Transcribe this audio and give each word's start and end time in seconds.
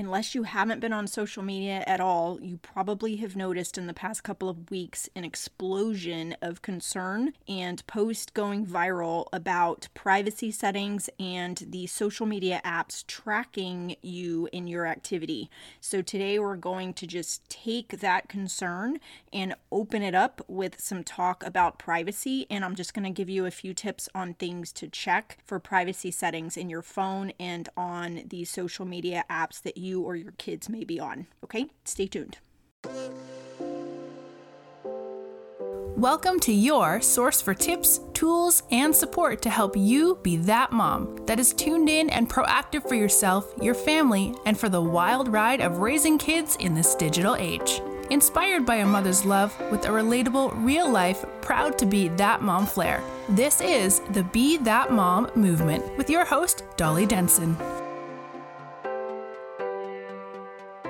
Unless 0.00 0.34
you 0.34 0.44
haven't 0.44 0.80
been 0.80 0.94
on 0.94 1.06
social 1.06 1.42
media 1.42 1.84
at 1.86 2.00
all, 2.00 2.40
you 2.40 2.56
probably 2.56 3.16
have 3.16 3.36
noticed 3.36 3.76
in 3.76 3.86
the 3.86 3.92
past 3.92 4.24
couple 4.24 4.48
of 4.48 4.70
weeks 4.70 5.10
an 5.14 5.24
explosion 5.24 6.34
of 6.40 6.62
concern 6.62 7.34
and 7.46 7.86
posts 7.86 8.30
going 8.32 8.64
viral 8.64 9.26
about 9.30 9.88
privacy 9.92 10.50
settings 10.50 11.10
and 11.20 11.66
the 11.68 11.86
social 11.86 12.24
media 12.24 12.62
apps 12.64 13.06
tracking 13.06 13.94
you 14.00 14.48
in 14.52 14.66
your 14.66 14.86
activity. 14.86 15.50
So 15.82 16.00
today 16.00 16.38
we're 16.38 16.56
going 16.56 16.94
to 16.94 17.06
just 17.06 17.46
take 17.50 18.00
that 18.00 18.26
concern 18.26 19.00
and 19.34 19.54
open 19.70 20.02
it 20.02 20.14
up 20.14 20.40
with 20.48 20.80
some 20.80 21.04
talk 21.04 21.44
about 21.44 21.78
privacy. 21.78 22.46
And 22.48 22.64
I'm 22.64 22.74
just 22.74 22.94
going 22.94 23.04
to 23.04 23.10
give 23.10 23.28
you 23.28 23.44
a 23.44 23.50
few 23.50 23.74
tips 23.74 24.08
on 24.14 24.32
things 24.32 24.72
to 24.72 24.88
check 24.88 25.36
for 25.44 25.58
privacy 25.58 26.10
settings 26.10 26.56
in 26.56 26.70
your 26.70 26.80
phone 26.80 27.34
and 27.38 27.68
on 27.76 28.22
the 28.30 28.46
social 28.46 28.86
media 28.86 29.26
apps 29.28 29.60
that 29.60 29.76
you 29.76 29.89
or 29.94 30.14
your 30.14 30.32
kids 30.32 30.68
may 30.68 30.84
be 30.84 31.00
on. 31.00 31.26
Okay, 31.42 31.66
stay 31.84 32.06
tuned. 32.06 32.36
Welcome 35.96 36.40
to 36.40 36.52
your 36.52 37.02
source 37.02 37.42
for 37.42 37.52
tips, 37.52 38.00
tools, 38.14 38.62
and 38.70 38.96
support 38.96 39.42
to 39.42 39.50
help 39.50 39.76
you 39.76 40.18
be 40.22 40.38
that 40.38 40.72
mom 40.72 41.14
that 41.26 41.38
is 41.38 41.52
tuned 41.52 41.90
in 41.90 42.08
and 42.08 42.26
proactive 42.26 42.88
for 42.88 42.94
yourself, 42.94 43.52
your 43.60 43.74
family, 43.74 44.34
and 44.46 44.58
for 44.58 44.70
the 44.70 44.80
wild 44.80 45.28
ride 45.28 45.60
of 45.60 45.80
raising 45.80 46.16
kids 46.16 46.56
in 46.58 46.74
this 46.74 46.94
digital 46.94 47.36
age. 47.36 47.82
Inspired 48.08 48.64
by 48.64 48.76
a 48.76 48.86
mother's 48.86 49.26
love 49.26 49.54
with 49.70 49.84
a 49.84 49.88
relatable, 49.88 50.64
real 50.64 50.90
life, 50.90 51.24
proud 51.42 51.76
to 51.76 51.84
be 51.84 52.08
that 52.08 52.40
mom 52.40 52.64
flair. 52.64 53.02
This 53.28 53.60
is 53.60 54.00
the 54.12 54.24
Be 54.24 54.56
That 54.56 54.90
Mom 54.90 55.30
movement 55.34 55.96
with 55.98 56.08
your 56.08 56.24
host, 56.24 56.64
Dolly 56.78 57.04
Denson. 57.04 57.56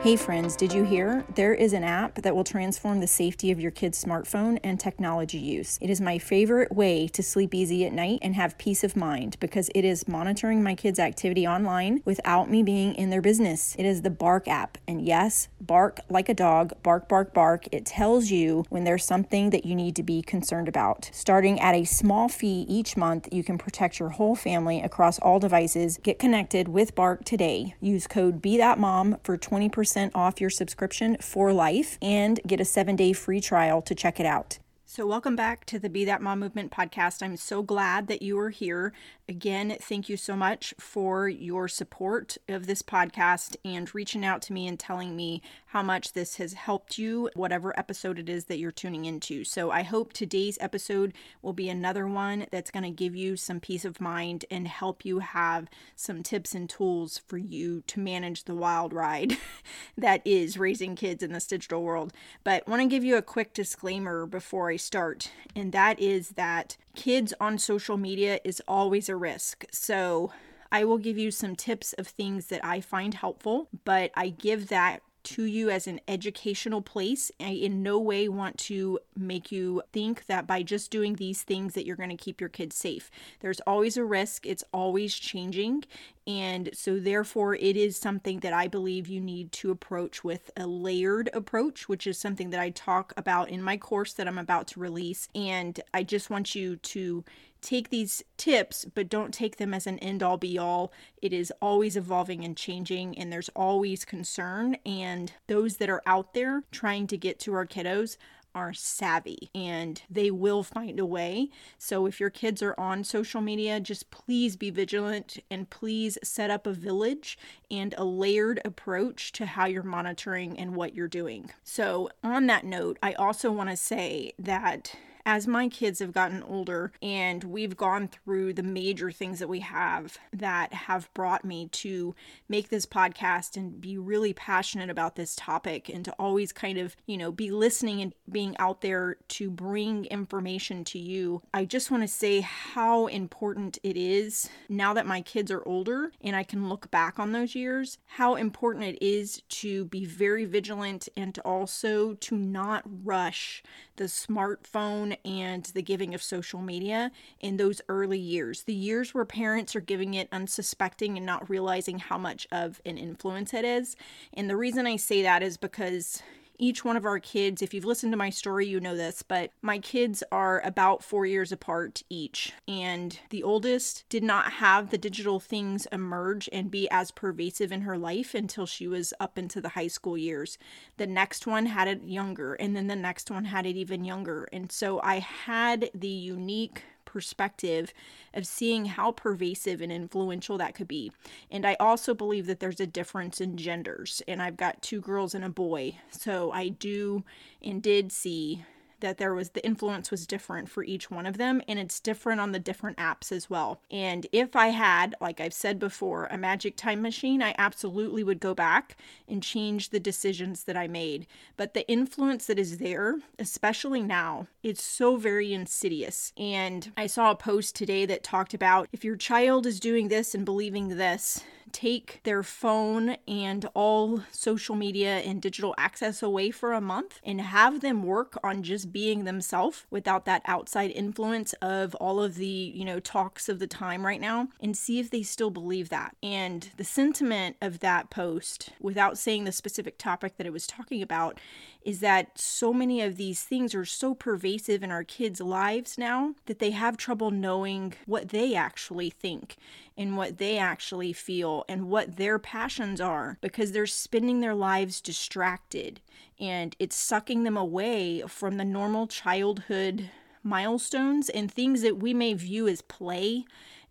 Hey 0.02 0.16
friends, 0.16 0.56
did 0.56 0.72
you 0.72 0.82
hear? 0.82 1.26
There 1.34 1.52
is 1.52 1.74
an 1.74 1.84
app 1.84 2.22
that 2.22 2.34
will 2.34 2.42
transform 2.42 3.00
the 3.00 3.06
safety 3.06 3.50
of 3.50 3.60
your 3.60 3.70
kid's 3.70 4.02
smartphone 4.02 4.58
and 4.64 4.80
technology 4.80 5.36
use. 5.36 5.76
It 5.82 5.90
is 5.90 6.00
my 6.00 6.16
favorite 6.16 6.72
way 6.72 7.06
to 7.08 7.22
sleep 7.22 7.54
easy 7.54 7.84
at 7.84 7.92
night 7.92 8.20
and 8.22 8.34
have 8.34 8.56
peace 8.56 8.82
of 8.82 8.96
mind 8.96 9.36
because 9.40 9.68
it 9.74 9.84
is 9.84 10.08
monitoring 10.08 10.62
my 10.62 10.74
kids' 10.74 10.98
activity 10.98 11.46
online 11.46 12.00
without 12.06 12.48
me 12.48 12.62
being 12.62 12.94
in 12.94 13.10
their 13.10 13.20
business. 13.20 13.76
It 13.78 13.84
is 13.84 14.00
the 14.00 14.08
Bark 14.08 14.48
app. 14.48 14.78
And 14.88 15.02
yes, 15.02 15.48
bark 15.60 16.00
like 16.08 16.30
a 16.30 16.34
dog, 16.34 16.72
bark, 16.82 17.06
bark, 17.06 17.34
bark. 17.34 17.66
It 17.70 17.84
tells 17.84 18.30
you 18.30 18.64
when 18.70 18.84
there's 18.84 19.04
something 19.04 19.50
that 19.50 19.66
you 19.66 19.74
need 19.74 19.96
to 19.96 20.02
be 20.02 20.22
concerned 20.22 20.66
about. 20.66 21.10
Starting 21.12 21.60
at 21.60 21.74
a 21.74 21.84
small 21.84 22.30
fee 22.30 22.64
each 22.66 22.96
month, 22.96 23.28
you 23.30 23.44
can 23.44 23.58
protect 23.58 23.98
your 23.98 24.08
whole 24.08 24.34
family 24.34 24.80
across 24.80 25.18
all 25.18 25.38
devices. 25.38 25.98
Get 26.02 26.18
connected 26.18 26.68
with 26.68 26.94
Bark 26.94 27.24
today. 27.24 27.74
Use 27.82 28.06
code 28.06 28.40
BeThatMom 28.40 29.22
for 29.22 29.36
20% 29.36 29.89
off 30.14 30.40
your 30.40 30.50
subscription 30.50 31.16
for 31.20 31.52
life 31.52 31.98
and 32.00 32.40
get 32.46 32.60
a 32.60 32.64
seven 32.64 32.96
day 32.96 33.12
free 33.12 33.40
trial 33.40 33.82
to 33.82 33.94
check 33.94 34.20
it 34.20 34.26
out. 34.26 34.58
So, 34.92 35.06
welcome 35.06 35.36
back 35.36 35.66
to 35.66 35.78
the 35.78 35.88
Be 35.88 36.04
That 36.04 36.20
Mom 36.20 36.40
Movement 36.40 36.72
podcast. 36.72 37.22
I'm 37.22 37.36
so 37.36 37.62
glad 37.62 38.08
that 38.08 38.22
you 38.22 38.36
are 38.40 38.50
here. 38.50 38.92
Again, 39.28 39.76
thank 39.80 40.08
you 40.08 40.16
so 40.16 40.34
much 40.34 40.74
for 40.80 41.28
your 41.28 41.68
support 41.68 42.36
of 42.48 42.66
this 42.66 42.82
podcast 42.82 43.54
and 43.64 43.94
reaching 43.94 44.24
out 44.24 44.42
to 44.42 44.52
me 44.52 44.66
and 44.66 44.80
telling 44.80 45.14
me 45.14 45.42
how 45.70 45.82
much 45.84 46.14
this 46.14 46.36
has 46.36 46.54
helped 46.54 46.98
you, 46.98 47.30
whatever 47.34 47.78
episode 47.78 48.18
it 48.18 48.28
is 48.28 48.46
that 48.46 48.58
you're 48.58 48.72
tuning 48.72 49.04
into. 49.04 49.44
So, 49.44 49.70
I 49.70 49.84
hope 49.84 50.12
today's 50.12 50.58
episode 50.60 51.14
will 51.42 51.52
be 51.52 51.68
another 51.68 52.08
one 52.08 52.46
that's 52.50 52.72
going 52.72 52.82
to 52.82 52.90
give 52.90 53.14
you 53.14 53.36
some 53.36 53.60
peace 53.60 53.84
of 53.84 54.00
mind 54.00 54.44
and 54.50 54.66
help 54.66 55.04
you 55.04 55.20
have 55.20 55.68
some 55.94 56.24
tips 56.24 56.56
and 56.56 56.68
tools 56.68 57.18
for 57.24 57.38
you 57.38 57.82
to 57.86 58.00
manage 58.00 58.44
the 58.44 58.54
wild 58.54 58.92
ride 58.92 59.36
that 59.96 60.22
is 60.24 60.58
raising 60.58 60.96
kids 60.96 61.22
in 61.22 61.32
this 61.32 61.46
digital 61.46 61.84
world. 61.84 62.12
But, 62.42 62.64
I 62.66 62.70
want 62.70 62.82
to 62.82 62.88
give 62.88 63.04
you 63.04 63.16
a 63.16 63.22
quick 63.22 63.54
disclaimer 63.54 64.26
before 64.26 64.70
I 64.70 64.76
start, 64.76 65.30
and 65.54 65.70
that 65.70 66.00
is 66.00 66.30
that 66.30 66.76
kids 66.96 67.32
on 67.40 67.58
social 67.58 67.96
media 67.96 68.40
is 68.42 68.60
always 68.66 69.08
a 69.08 69.14
risk. 69.14 69.64
So 69.70 70.32
I 70.72 70.82
will 70.82 70.98
give 70.98 71.16
you 71.16 71.30
some 71.30 71.54
tips 71.54 71.92
of 71.92 72.08
things 72.08 72.46
that 72.46 72.64
I 72.64 72.80
find 72.80 73.14
helpful, 73.14 73.68
but 73.84 74.10
I 74.16 74.30
give 74.30 74.68
that 74.68 75.02
to 75.22 75.44
you 75.44 75.70
as 75.70 75.86
an 75.86 76.00
educational 76.08 76.82
place. 76.82 77.30
I 77.40 77.50
in 77.50 77.82
no 77.82 77.98
way 77.98 78.28
want 78.28 78.58
to 78.58 78.98
make 79.16 79.52
you 79.52 79.82
think 79.92 80.26
that 80.26 80.46
by 80.46 80.62
just 80.62 80.90
doing 80.90 81.14
these 81.14 81.42
things 81.42 81.74
that 81.74 81.86
you're 81.86 81.96
going 81.96 82.10
to 82.10 82.16
keep 82.16 82.40
your 82.40 82.48
kids 82.48 82.76
safe. 82.76 83.10
There's 83.40 83.60
always 83.60 83.96
a 83.96 84.04
risk, 84.04 84.46
it's 84.46 84.64
always 84.72 85.14
changing, 85.14 85.84
and 86.26 86.70
so 86.72 86.98
therefore 86.98 87.54
it 87.54 87.76
is 87.76 87.96
something 87.96 88.40
that 88.40 88.52
I 88.52 88.68
believe 88.68 89.08
you 89.08 89.20
need 89.20 89.52
to 89.52 89.70
approach 89.70 90.22
with 90.22 90.50
a 90.56 90.66
layered 90.66 91.30
approach, 91.32 91.88
which 91.88 92.06
is 92.06 92.18
something 92.18 92.50
that 92.50 92.60
I 92.60 92.70
talk 92.70 93.12
about 93.16 93.48
in 93.48 93.62
my 93.62 93.76
course 93.76 94.12
that 94.14 94.28
I'm 94.28 94.38
about 94.38 94.68
to 94.68 94.80
release, 94.80 95.28
and 95.34 95.78
I 95.92 96.02
just 96.02 96.30
want 96.30 96.54
you 96.54 96.76
to 96.76 97.24
take 97.60 97.90
these 97.90 98.22
tips, 98.36 98.86
but 98.94 99.08
don't 99.08 99.34
take 99.34 99.56
them 99.56 99.74
as 99.74 99.86
an 99.86 99.98
end 99.98 100.22
all 100.22 100.36
be 100.36 100.58
all. 100.58 100.92
It 101.20 101.32
is 101.32 101.52
always 101.60 101.96
evolving 101.96 102.44
and 102.44 102.56
changing, 102.56 103.18
and 103.18 103.32
there's 103.32 103.50
always 103.50 104.04
concern. 104.04 104.76
And 104.86 105.32
those 105.46 105.76
that 105.76 105.90
are 105.90 106.02
out 106.06 106.34
there 106.34 106.64
trying 106.70 107.06
to 107.08 107.16
get 107.16 107.38
to 107.40 107.54
our 107.54 107.66
kiddos 107.66 108.16
are 108.54 108.72
savvy 108.72 109.50
and 109.54 110.02
they 110.10 110.30
will 110.30 110.62
find 110.62 110.98
a 110.98 111.06
way. 111.06 111.50
So 111.78 112.06
if 112.06 112.18
your 112.18 112.30
kids 112.30 112.62
are 112.62 112.74
on 112.78 113.04
social 113.04 113.40
media, 113.40 113.80
just 113.80 114.10
please 114.10 114.56
be 114.56 114.70
vigilant 114.70 115.38
and 115.50 115.70
please 115.70 116.18
set 116.22 116.50
up 116.50 116.66
a 116.66 116.72
village 116.72 117.38
and 117.70 117.94
a 117.96 118.04
layered 118.04 118.60
approach 118.64 119.32
to 119.32 119.46
how 119.46 119.66
you're 119.66 119.82
monitoring 119.82 120.58
and 120.58 120.74
what 120.74 120.94
you're 120.94 121.08
doing. 121.08 121.50
So, 121.62 122.10
on 122.22 122.46
that 122.46 122.64
note, 122.64 122.98
I 123.02 123.12
also 123.14 123.50
want 123.50 123.70
to 123.70 123.76
say 123.76 124.32
that 124.38 124.94
as 125.24 125.46
my 125.46 125.68
kids 125.68 125.98
have 125.98 126.12
gotten 126.12 126.42
older 126.42 126.92
and 127.02 127.44
we've 127.44 127.76
gone 127.76 128.08
through 128.08 128.52
the 128.52 128.62
major 128.62 129.10
things 129.10 129.38
that 129.38 129.48
we 129.48 129.60
have 129.60 130.18
that 130.32 130.72
have 130.72 131.12
brought 131.14 131.44
me 131.44 131.68
to 131.68 132.14
make 132.48 132.68
this 132.68 132.86
podcast 132.86 133.56
and 133.56 133.80
be 133.80 133.96
really 133.98 134.32
passionate 134.32 134.90
about 134.90 135.16
this 135.16 135.36
topic 135.36 135.88
and 135.88 136.04
to 136.04 136.12
always 136.18 136.52
kind 136.52 136.78
of, 136.78 136.96
you 137.06 137.16
know, 137.16 137.32
be 137.32 137.50
listening 137.50 138.00
and 138.00 138.14
being 138.30 138.56
out 138.58 138.80
there 138.80 139.16
to 139.28 139.50
bring 139.50 140.04
information 140.06 140.84
to 140.84 140.98
you, 140.98 141.42
I 141.52 141.64
just 141.64 141.90
want 141.90 142.02
to 142.02 142.08
say 142.08 142.40
how 142.40 143.06
important 143.06 143.78
it 143.82 143.96
is 143.96 144.48
now 144.68 144.94
that 144.94 145.06
my 145.06 145.20
kids 145.20 145.50
are 145.50 145.66
older 145.66 146.12
and 146.20 146.36
I 146.36 146.42
can 146.42 146.68
look 146.68 146.90
back 146.90 147.18
on 147.18 147.32
those 147.32 147.54
years, 147.54 147.98
how 148.06 148.34
important 148.34 148.84
it 148.84 149.04
is 149.04 149.42
to 149.48 149.84
be 149.86 150.04
very 150.04 150.44
vigilant 150.44 151.08
and 151.16 151.38
also 151.44 152.14
to 152.14 152.36
not 152.36 152.82
rush 153.04 153.62
the 153.96 154.04
smartphone 154.04 155.09
and 155.24 155.64
the 155.64 155.82
giving 155.82 156.14
of 156.14 156.22
social 156.22 156.60
media 156.60 157.10
in 157.40 157.56
those 157.56 157.80
early 157.88 158.18
years, 158.18 158.62
the 158.62 158.74
years 158.74 159.14
where 159.14 159.24
parents 159.24 159.74
are 159.76 159.80
giving 159.80 160.14
it 160.14 160.28
unsuspecting 160.32 161.16
and 161.16 161.26
not 161.26 161.48
realizing 161.48 161.98
how 161.98 162.18
much 162.18 162.46
of 162.52 162.80
an 162.84 162.98
influence 162.98 163.54
it 163.54 163.64
is. 163.64 163.96
And 164.34 164.48
the 164.48 164.56
reason 164.56 164.86
I 164.86 164.96
say 164.96 165.22
that 165.22 165.42
is 165.42 165.56
because 165.56 166.22
each 166.60 166.84
one 166.84 166.96
of 166.96 167.06
our 167.06 167.18
kids, 167.18 167.62
if 167.62 167.72
you've 167.72 167.86
listened 167.86 168.12
to 168.12 168.16
my 168.18 168.30
story, 168.30 168.66
you 168.66 168.78
know 168.78 168.96
this, 168.96 169.22
but 169.22 169.50
my 169.62 169.78
kids 169.78 170.22
are 170.30 170.60
about 170.60 171.02
four 171.02 171.24
years 171.24 171.50
apart 171.50 172.02
each. 172.10 172.52
And 172.68 173.18
the 173.30 173.42
oldest 173.42 174.04
did 174.08 174.22
not 174.22 174.52
have 174.52 174.90
the 174.90 174.98
digital 174.98 175.40
things 175.40 175.86
emerge 175.90 176.48
and 176.52 176.70
be 176.70 176.88
as 176.90 177.10
pervasive 177.10 177.72
in 177.72 177.80
her 177.82 177.96
life 177.96 178.34
until 178.34 178.66
she 178.66 178.86
was 178.86 179.14
up 179.18 179.38
into 179.38 179.60
the 179.60 179.70
high 179.70 179.88
school 179.88 180.18
years. 180.18 180.58
The 180.98 181.06
next 181.06 181.46
one 181.46 181.66
had 181.66 181.88
it 181.88 182.02
younger, 182.04 182.54
and 182.54 182.76
then 182.76 182.88
the 182.88 182.96
next 182.96 183.30
one 183.30 183.46
had 183.46 183.64
it 183.64 183.76
even 183.76 184.04
younger. 184.04 184.46
And 184.52 184.70
so 184.70 185.00
I 185.02 185.20
had 185.20 185.90
the 185.94 186.08
unique 186.08 186.82
perspective 187.10 187.92
of 188.32 188.46
seeing 188.46 188.84
how 188.84 189.10
pervasive 189.10 189.80
and 189.80 189.90
influential 189.90 190.56
that 190.58 190.76
could 190.76 190.86
be. 190.86 191.10
And 191.50 191.66
I 191.66 191.76
also 191.80 192.14
believe 192.14 192.46
that 192.46 192.60
there's 192.60 192.78
a 192.78 192.86
difference 192.86 193.40
in 193.40 193.56
genders, 193.56 194.22
and 194.28 194.40
I've 194.40 194.56
got 194.56 194.80
two 194.80 195.00
girls 195.00 195.34
and 195.34 195.44
a 195.44 195.48
boy. 195.48 195.96
So 196.10 196.52
I 196.52 196.68
do 196.68 197.24
and 197.62 197.82
did 197.82 198.12
see 198.12 198.64
that 199.00 199.18
there 199.18 199.34
was 199.34 199.50
the 199.50 199.64
influence 199.64 200.10
was 200.10 200.26
different 200.26 200.68
for 200.68 200.84
each 200.84 201.10
one 201.10 201.26
of 201.26 201.38
them 201.38 201.62
and 201.68 201.78
it's 201.78 202.00
different 202.00 202.40
on 202.40 202.52
the 202.52 202.58
different 202.58 202.96
apps 202.96 203.32
as 203.32 203.48
well. 203.48 203.80
And 203.90 204.26
if 204.32 204.56
I 204.56 204.68
had, 204.68 205.14
like 205.20 205.40
I've 205.40 205.54
said 205.54 205.78
before, 205.78 206.26
a 206.26 206.38
magic 206.38 206.76
time 206.76 207.02
machine, 207.02 207.42
I 207.42 207.54
absolutely 207.58 208.22
would 208.24 208.40
go 208.40 208.54
back 208.54 208.96
and 209.28 209.42
change 209.42 209.90
the 209.90 210.00
decisions 210.00 210.64
that 210.64 210.76
I 210.76 210.88
made. 210.88 211.26
But 211.56 211.74
the 211.74 211.88
influence 211.88 212.46
that 212.46 212.58
is 212.58 212.78
there, 212.78 213.18
especially 213.38 214.02
now, 214.02 214.46
it's 214.62 214.82
so 214.82 215.16
very 215.16 215.52
insidious. 215.52 216.32
And 216.36 216.92
I 216.96 217.06
saw 217.06 217.30
a 217.30 217.36
post 217.36 217.74
today 217.74 218.06
that 218.06 218.22
talked 218.22 218.54
about 218.54 218.88
if 218.92 219.04
your 219.04 219.16
child 219.16 219.66
is 219.66 219.80
doing 219.80 220.08
this 220.08 220.34
and 220.34 220.44
believing 220.44 220.96
this, 220.96 221.42
take 221.72 222.20
their 222.24 222.42
phone 222.42 223.16
and 223.26 223.68
all 223.74 224.22
social 224.30 224.74
media 224.74 225.18
and 225.18 225.42
digital 225.42 225.74
access 225.78 226.22
away 226.22 226.50
for 226.50 226.72
a 226.72 226.80
month 226.80 227.20
and 227.24 227.40
have 227.40 227.80
them 227.80 228.02
work 228.02 228.38
on 228.42 228.62
just 228.62 228.92
being 228.92 229.24
themselves 229.24 229.84
without 229.90 230.24
that 230.24 230.42
outside 230.46 230.90
influence 230.90 231.52
of 231.54 231.94
all 231.96 232.22
of 232.22 232.36
the, 232.36 232.46
you 232.46 232.84
know, 232.84 233.00
talks 233.00 233.48
of 233.48 233.58
the 233.58 233.66
time 233.66 234.04
right 234.04 234.20
now 234.20 234.48
and 234.60 234.76
see 234.76 234.98
if 234.98 235.10
they 235.10 235.22
still 235.22 235.50
believe 235.50 235.88
that. 235.88 236.16
And 236.22 236.68
the 236.76 236.84
sentiment 236.84 237.56
of 237.60 237.80
that 237.80 238.10
post, 238.10 238.70
without 238.80 239.18
saying 239.18 239.44
the 239.44 239.52
specific 239.52 239.98
topic 239.98 240.36
that 240.36 240.46
it 240.46 240.52
was 240.52 240.66
talking 240.66 241.02
about, 241.02 241.40
is 241.82 242.00
that 242.00 242.38
so 242.38 242.72
many 242.72 243.00
of 243.00 243.16
these 243.16 243.42
things 243.42 243.74
are 243.74 243.84
so 243.84 244.14
pervasive 244.14 244.82
in 244.82 244.90
our 244.90 245.04
kids' 245.04 245.40
lives 245.40 245.96
now 245.96 246.34
that 246.46 246.58
they 246.58 246.72
have 246.72 246.96
trouble 246.96 247.30
knowing 247.30 247.94
what 248.06 248.28
they 248.28 248.54
actually 248.54 249.10
think 249.10 249.56
and 249.96 250.16
what 250.16 250.38
they 250.38 250.58
actually 250.58 251.12
feel 251.12 251.64
and 251.68 251.88
what 251.88 252.16
their 252.16 252.38
passions 252.38 253.00
are 253.00 253.38
because 253.40 253.72
they're 253.72 253.86
spending 253.86 254.40
their 254.40 254.54
lives 254.54 255.00
distracted 255.00 256.00
and 256.38 256.74
it's 256.78 256.96
sucking 256.96 257.42
them 257.42 257.56
away 257.56 258.22
from 258.26 258.56
the 258.56 258.64
normal 258.64 259.06
childhood 259.06 260.10
milestones 260.42 261.28
and 261.28 261.50
things 261.50 261.82
that 261.82 261.98
we 261.98 262.14
may 262.14 262.32
view 262.32 262.66
as 262.66 262.82
play 262.82 263.44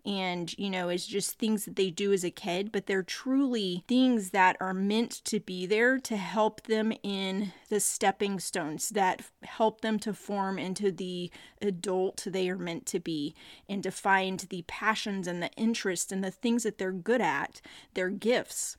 and 0.10 0.58
you 0.58 0.70
know 0.72 0.90
it's 0.90 1.06
just 1.06 1.38
things 1.38 1.66
that 1.66 1.76
they 1.76 1.92
do 1.92 2.12
as 2.12 2.24
a 2.24 2.32
kid 2.32 2.72
but 2.72 2.88
they're 2.88 3.04
truly 3.04 3.84
things 3.88 4.32
that 4.32 4.58
are 4.60 4.74
meant 4.74 5.24
to 5.24 5.40
be 5.40 5.68
there 5.68 6.00
to 6.00 6.18
help 6.18 6.64
them 6.64 6.92
in 7.04 7.54
the 7.70 7.80
stepping 7.80 8.40
stones 8.40 8.90
that 8.90 9.22
help 9.44 9.82
them 9.82 10.00
to 10.00 10.12
form 10.12 10.58
into 10.58 10.92
the 10.92 11.32
adult 11.62 12.26
they 12.26 12.50
are 12.50 12.58
meant 12.58 12.88
to 12.88 13.00
be 13.00 13.36
and 13.70 13.84
to 13.84 13.92
find 13.92 14.48
the 14.50 14.64
passions 14.68 15.28
and 15.28 15.44
the 15.44 15.52
interests 15.52 16.12
and 16.12 16.24
the 16.24 16.32
things 16.32 16.64
that 16.64 16.80
they're 16.80 16.92
good 16.92 17.22
at 17.22 17.62
their 17.94 18.10
gifts 18.10 18.76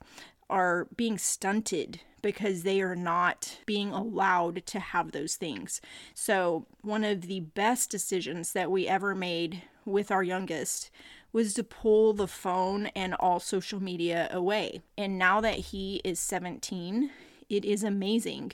are 0.49 0.88
being 0.97 1.17
stunted 1.17 2.00
because 2.23 2.65
they 2.65 2.81
are 2.81 2.97
not 2.97 3.59
being 3.67 3.93
allowed 3.93 4.67
to 4.67 4.79
have 4.79 5.12
those 5.12 5.37
things. 5.37 5.81
So, 6.12 6.67
one 6.82 7.05
of 7.05 7.23
the 7.23 7.41
best 7.41 7.88
decisions 7.88 8.53
that 8.53 8.71
we 8.71 8.87
ever 8.87 9.15
made 9.15 9.62
with 9.85 10.11
our 10.11 10.23
youngest 10.23 10.91
was 11.32 11.55
to 11.55 11.65
pull 11.65 12.12
the 12.12 12.27
phone 12.27 12.87
and 12.88 13.15
all 13.15 13.41
social 13.41 13.81
media 13.81 14.29
away. 14.31 14.81
And 14.97 15.19
now 15.19 15.41
that 15.41 15.56
he 15.56 16.00
is 16.05 16.19
17, 16.19 17.11
it 17.49 17.65
is 17.65 17.82
amazing 17.82 18.53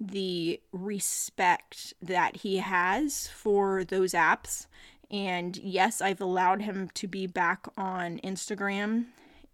the 0.00 0.60
respect 0.72 1.94
that 2.00 2.36
he 2.36 2.58
has 2.58 3.28
for 3.28 3.84
those 3.84 4.12
apps. 4.12 4.66
And 5.10 5.56
yes, 5.56 6.00
I've 6.00 6.20
allowed 6.20 6.62
him 6.62 6.90
to 6.94 7.08
be 7.08 7.26
back 7.26 7.66
on 7.76 8.20
Instagram 8.22 9.06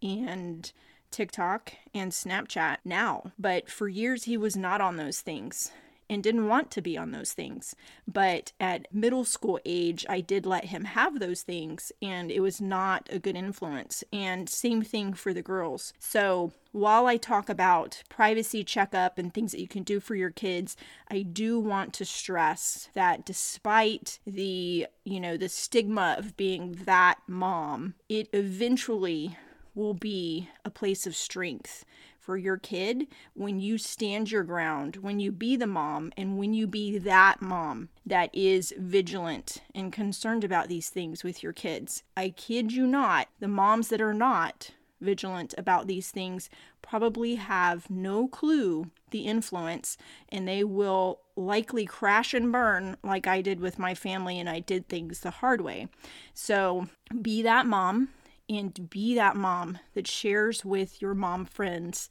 and 0.02 0.70
TikTok 1.10 1.72
and 1.94 2.10
Snapchat 2.10 2.78
now, 2.84 3.32
but 3.38 3.70
for 3.70 3.88
years 3.88 4.24
he 4.24 4.36
was 4.36 4.56
not 4.56 4.80
on 4.80 4.96
those 4.96 5.20
things 5.20 5.70
and 6.08 6.22
didn't 6.22 6.48
want 6.48 6.70
to 6.72 6.82
be 6.82 6.96
on 6.96 7.10
those 7.10 7.32
things. 7.32 7.74
But 8.06 8.52
at 8.60 8.92
middle 8.92 9.24
school 9.24 9.58
age, 9.64 10.04
I 10.08 10.20
did 10.20 10.46
let 10.46 10.66
him 10.66 10.84
have 10.84 11.18
those 11.18 11.42
things, 11.42 11.92
and 12.02 12.30
it 12.30 12.40
was 12.40 12.60
not 12.60 13.08
a 13.10 13.18
good 13.18 13.36
influence. 13.36 14.04
And 14.12 14.48
same 14.48 14.82
thing 14.82 15.14
for 15.14 15.32
the 15.32 15.42
girls. 15.42 15.92
So 15.98 16.52
while 16.72 17.06
I 17.06 17.16
talk 17.16 17.48
about 17.48 18.02
privacy 18.08 18.64
checkup 18.64 19.18
and 19.18 19.32
things 19.32 19.52
that 19.52 19.60
you 19.60 19.68
can 19.68 19.84
do 19.84 20.00
for 20.00 20.14
your 20.14 20.30
kids, 20.30 20.76
I 21.08 21.22
do 21.22 21.60
want 21.60 21.92
to 21.94 22.04
stress 22.04 22.88
that 22.94 23.24
despite 23.24 24.18
the, 24.26 24.88
you 25.04 25.20
know, 25.20 25.36
the 25.36 25.48
stigma 25.48 26.16
of 26.18 26.36
being 26.36 26.72
that 26.84 27.18
mom, 27.26 27.94
it 28.08 28.28
eventually 28.32 29.36
will 29.74 29.94
be 29.94 30.48
a 30.64 30.70
place 30.70 31.06
of 31.06 31.16
strength 31.16 31.84
for 32.24 32.36
your 32.38 32.56
kid 32.56 33.06
when 33.34 33.60
you 33.60 33.76
stand 33.76 34.30
your 34.30 34.44
ground, 34.44 34.96
when 34.96 35.20
you 35.20 35.30
be 35.30 35.56
the 35.56 35.66
mom, 35.66 36.10
and 36.16 36.38
when 36.38 36.54
you 36.54 36.66
be 36.66 36.96
that 36.96 37.42
mom 37.42 37.90
that 38.06 38.30
is 38.32 38.72
vigilant 38.78 39.62
and 39.74 39.92
concerned 39.92 40.42
about 40.42 40.68
these 40.68 40.88
things 40.88 41.22
with 41.22 41.42
your 41.42 41.52
kids. 41.52 42.02
I 42.16 42.30
kid 42.30 42.72
you 42.72 42.86
not, 42.86 43.28
the 43.40 43.48
moms 43.48 43.88
that 43.88 44.00
are 44.00 44.14
not 44.14 44.70
vigilant 45.00 45.54
about 45.58 45.86
these 45.86 46.10
things 46.10 46.48
probably 46.80 47.34
have 47.34 47.90
no 47.90 48.26
clue 48.26 48.90
the 49.10 49.26
influence 49.26 49.98
and 50.30 50.48
they 50.48 50.64
will 50.64 51.20
likely 51.36 51.84
crash 51.84 52.32
and 52.32 52.50
burn 52.50 52.96
like 53.02 53.26
I 53.26 53.42
did 53.42 53.60
with 53.60 53.78
my 53.78 53.94
family 53.94 54.40
and 54.40 54.48
I 54.48 54.60
did 54.60 54.88
things 54.88 55.20
the 55.20 55.30
hard 55.30 55.60
way. 55.60 55.88
So 56.32 56.88
be 57.20 57.42
that 57.42 57.66
mom 57.66 58.08
and 58.56 58.90
be 58.90 59.14
that 59.14 59.36
mom 59.36 59.78
that 59.94 60.06
shares 60.06 60.64
with 60.64 61.00
your 61.00 61.14
mom 61.14 61.44
friends 61.44 62.10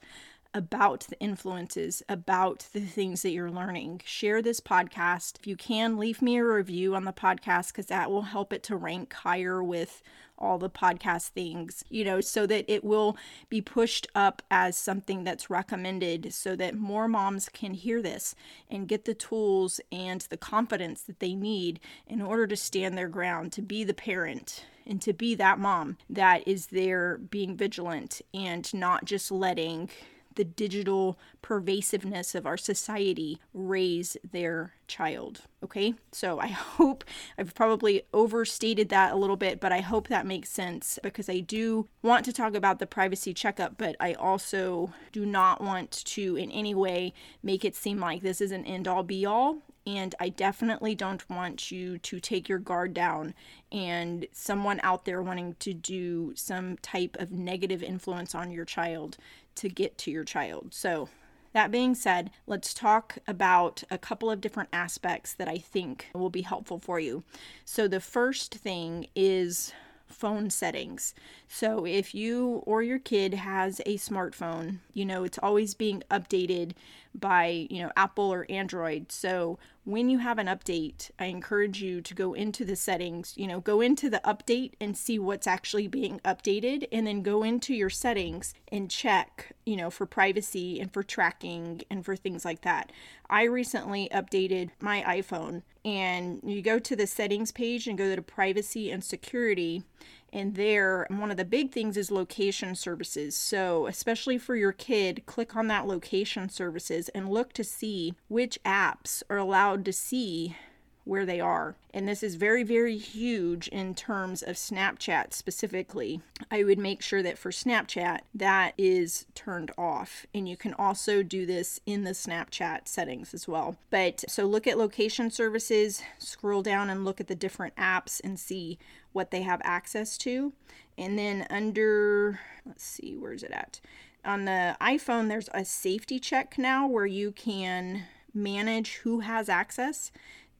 about 0.53 1.01
the 1.09 1.19
influences, 1.19 2.03
about 2.07 2.67
the 2.73 2.81
things 2.81 3.23
that 3.23 3.31
you're 3.31 3.51
learning. 3.51 4.01
Share 4.05 4.41
this 4.41 4.59
podcast. 4.59 5.39
If 5.39 5.47
you 5.47 5.55
can, 5.55 5.97
leave 5.97 6.21
me 6.21 6.37
a 6.37 6.45
review 6.45 6.95
on 6.95 7.05
the 7.05 7.13
podcast 7.13 7.69
because 7.69 7.87
that 7.87 8.11
will 8.11 8.23
help 8.23 8.53
it 8.53 8.61
to 8.63 8.75
rank 8.75 9.13
higher 9.13 9.63
with 9.63 10.03
all 10.37 10.57
the 10.57 10.69
podcast 10.69 11.29
things, 11.29 11.83
you 11.89 12.03
know, 12.03 12.19
so 12.19 12.45
that 12.45 12.65
it 12.67 12.83
will 12.83 13.17
be 13.49 13.61
pushed 13.61 14.07
up 14.13 14.41
as 14.51 14.75
something 14.75 15.23
that's 15.23 15.49
recommended 15.49 16.33
so 16.33 16.55
that 16.55 16.75
more 16.75 17.07
moms 17.07 17.49
can 17.49 17.73
hear 17.73 18.01
this 18.01 18.35
and 18.69 18.87
get 18.87 19.05
the 19.05 19.13
tools 19.13 19.79
and 19.91 20.21
the 20.29 20.37
confidence 20.37 21.01
that 21.03 21.19
they 21.19 21.33
need 21.33 21.79
in 22.07 22.21
order 22.21 22.45
to 22.45 22.55
stand 22.55 22.97
their 22.97 23.07
ground, 23.07 23.51
to 23.51 23.61
be 23.61 23.83
the 23.83 23.93
parent 23.93 24.65
and 24.85 25.01
to 25.01 25.13
be 25.13 25.35
that 25.35 25.59
mom 25.59 25.97
that 26.09 26.47
is 26.47 26.67
there 26.67 27.17
being 27.17 27.55
vigilant 27.55 28.21
and 28.33 28.73
not 28.73 29.05
just 29.05 29.31
letting 29.31 29.89
the 30.35 30.43
digital 30.43 31.17
pervasiveness 31.41 32.35
of 32.35 32.45
our 32.45 32.57
society 32.57 33.39
raise 33.53 34.17
their 34.31 34.73
child. 34.87 35.41
Okay, 35.63 35.93
so 36.11 36.39
I 36.39 36.47
hope 36.47 37.03
I've 37.37 37.53
probably 37.53 38.03
overstated 38.13 38.89
that 38.89 39.13
a 39.13 39.15
little 39.15 39.35
bit, 39.35 39.59
but 39.59 39.71
I 39.71 39.81
hope 39.81 40.07
that 40.07 40.25
makes 40.25 40.49
sense 40.49 40.99
because 41.03 41.29
I 41.29 41.39
do 41.39 41.87
want 42.01 42.25
to 42.25 42.33
talk 42.33 42.55
about 42.55 42.79
the 42.79 42.87
privacy 42.87 43.33
checkup, 43.33 43.77
but 43.77 43.95
I 43.99 44.13
also 44.13 44.93
do 45.11 45.25
not 45.25 45.61
want 45.61 45.91
to 46.05 46.35
in 46.35 46.51
any 46.51 46.75
way 46.75 47.13
make 47.41 47.63
it 47.63 47.75
seem 47.75 47.99
like 47.99 48.21
this 48.21 48.41
is 48.41 48.51
an 48.51 48.65
end 48.65 48.87
all 48.87 49.03
be 49.03 49.25
all. 49.25 49.59
And 49.85 50.15
I 50.19 50.29
definitely 50.29 50.95
don't 50.95 51.29
want 51.29 51.71
you 51.71 51.97
to 51.97 52.19
take 52.19 52.47
your 52.47 52.59
guard 52.59 52.93
down 52.93 53.33
and 53.71 54.25
someone 54.31 54.79
out 54.81 55.05
there 55.05 55.21
wanting 55.21 55.55
to 55.59 55.73
do 55.73 56.33
some 56.35 56.77
type 56.77 57.17
of 57.19 57.31
negative 57.31 57.83
influence 57.83 58.33
on 58.33 58.51
your 58.51 58.65
child 58.65 59.17
to 59.55 59.69
get 59.69 59.97
to 59.99 60.11
your 60.11 60.23
child. 60.23 60.73
So, 60.73 61.09
that 61.53 61.69
being 61.69 61.93
said, 61.93 62.31
let's 62.47 62.73
talk 62.73 63.19
about 63.27 63.83
a 63.91 63.99
couple 63.99 64.31
of 64.31 64.41
different 64.41 64.69
aspects 64.73 65.33
that 65.35 65.47
I 65.47 65.59
think 65.59 66.07
will 66.15 66.31
be 66.31 66.41
helpful 66.41 66.79
for 66.79 66.99
you. 66.99 67.23
So, 67.63 67.87
the 67.87 67.99
first 67.99 68.55
thing 68.55 69.07
is 69.15 69.71
phone 70.07 70.49
settings. 70.49 71.13
So, 71.47 71.85
if 71.85 72.15
you 72.15 72.63
or 72.65 72.81
your 72.81 72.99
kid 72.99 73.35
has 73.35 73.81
a 73.81 73.97
smartphone, 73.97 74.79
you 74.93 75.05
know, 75.05 75.23
it's 75.23 75.39
always 75.39 75.73
being 75.75 76.03
updated 76.09 76.71
by, 77.15 77.67
you 77.69 77.81
know, 77.81 77.91
Apple 77.95 78.31
or 78.33 78.45
Android. 78.49 79.11
So, 79.11 79.59
when 79.85 80.09
you 80.09 80.19
have 80.19 80.37
an 80.37 80.47
update, 80.47 81.11
I 81.19 81.25
encourage 81.25 81.81
you 81.81 81.99
to 82.01 82.13
go 82.13 82.33
into 82.33 82.63
the 82.63 82.77
settings, 82.77 83.33
you 83.35 83.47
know, 83.47 83.59
go 83.59 83.81
into 83.81 84.09
the 84.09 84.21
update 84.23 84.73
and 84.79 84.95
see 84.95 85.19
what's 85.19 85.45
actually 85.45 85.87
being 85.87 86.21
updated, 86.23 86.87
and 86.91 87.05
then 87.05 87.21
go 87.21 87.43
into 87.43 87.73
your 87.73 87.89
settings 87.89 88.53
and 88.71 88.89
check, 88.89 89.53
you 89.65 89.75
know, 89.75 89.89
for 89.89 90.05
privacy 90.05 90.79
and 90.79 90.93
for 90.93 91.03
tracking 91.03 91.81
and 91.89 92.05
for 92.05 92.15
things 92.15 92.45
like 92.45 92.61
that. 92.61 92.91
I 93.29 93.43
recently 93.43 94.07
updated 94.13 94.69
my 94.79 95.01
iPhone, 95.01 95.63
and 95.83 96.39
you 96.45 96.61
go 96.61 96.79
to 96.79 96.95
the 96.95 97.07
settings 97.07 97.51
page 97.51 97.85
and 97.87 97.97
go 97.97 98.15
to 98.15 98.21
privacy 98.21 98.89
and 98.89 99.03
security 99.03 99.83
and 100.33 100.55
there, 100.55 101.05
one 101.09 101.29
of 101.29 101.37
the 101.37 101.45
big 101.45 101.71
things 101.71 101.95
is 101.95 102.09
location 102.09 102.73
services. 102.75 103.37
So, 103.37 103.85
especially 103.85 104.39
for 104.39 104.55
your 104.55 104.71
kid, 104.71 105.23
click 105.27 105.55
on 105.55 105.67
that 105.67 105.85
location 105.87 106.49
services 106.49 107.07
and 107.09 107.29
look 107.29 107.53
to 107.53 107.63
see 107.63 108.15
which 108.27 108.57
apps 108.65 109.21
are 109.29 109.37
allowed 109.37 109.85
to 109.85 109.93
see 109.93 110.57
where 111.05 111.25
they 111.25 111.39
are. 111.39 111.75
And 111.93 112.07
this 112.07 112.23
is 112.23 112.35
very, 112.35 112.63
very 112.63 112.97
huge 112.97 113.67
in 113.67 113.93
terms 113.93 114.41
of 114.41 114.55
Snapchat 114.55 115.33
specifically. 115.33 116.21
I 116.49 116.63
would 116.63 116.79
make 116.79 117.01
sure 117.01 117.21
that 117.21 117.37
for 117.37 117.51
Snapchat, 117.51 118.21
that 118.33 118.73
is 118.77 119.25
turned 119.35 119.71
off. 119.77 120.25
And 120.33 120.47
you 120.47 120.55
can 120.55 120.73
also 120.75 121.21
do 121.21 121.45
this 121.45 121.81
in 121.85 122.03
the 122.03 122.11
Snapchat 122.11 122.87
settings 122.87 123.33
as 123.33 123.47
well. 123.47 123.75
But 123.89 124.23
so 124.29 124.45
look 124.45 124.65
at 124.65 124.77
location 124.77 125.29
services, 125.29 126.01
scroll 126.19 126.61
down 126.61 126.89
and 126.89 127.03
look 127.03 127.19
at 127.19 127.27
the 127.27 127.35
different 127.35 127.75
apps 127.75 128.21
and 128.23 128.39
see 128.39 128.79
what 129.11 129.31
they 129.31 129.41
have 129.41 129.61
access 129.63 130.17
to. 130.19 130.53
And 130.97 131.19
then 131.19 131.45
under, 131.49 132.39
let's 132.65 132.83
see, 132.83 133.17
where's 133.17 133.43
it 133.43 133.51
at? 133.51 133.81
On 134.25 134.45
the 134.45 134.77
iPhone, 134.79 135.27
there's 135.27 135.49
a 135.53 135.65
safety 135.65 136.17
check 136.17 136.57
now 136.57 136.87
where 136.87 137.05
you 137.05 137.31
can 137.31 138.05
manage 138.33 138.95
who 138.97 139.19
has 139.19 139.49
access 139.49 140.11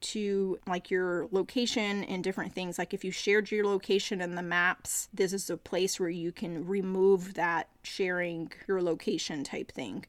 to 0.04 0.58
like 0.66 0.90
your 0.90 1.28
location 1.30 2.04
and 2.04 2.22
different 2.22 2.52
things. 2.52 2.78
Like 2.78 2.92
if 2.92 3.04
you 3.04 3.10
shared 3.10 3.50
your 3.50 3.64
location 3.64 4.20
in 4.20 4.34
the 4.34 4.42
maps, 4.42 5.08
this 5.14 5.32
is 5.32 5.48
a 5.48 5.56
place 5.56 5.98
where 5.98 6.10
you 6.10 6.30
can 6.30 6.66
remove 6.66 7.34
that 7.34 7.68
sharing 7.82 8.52
your 8.68 8.82
location 8.82 9.44
type 9.44 9.72
thing. 9.72 10.04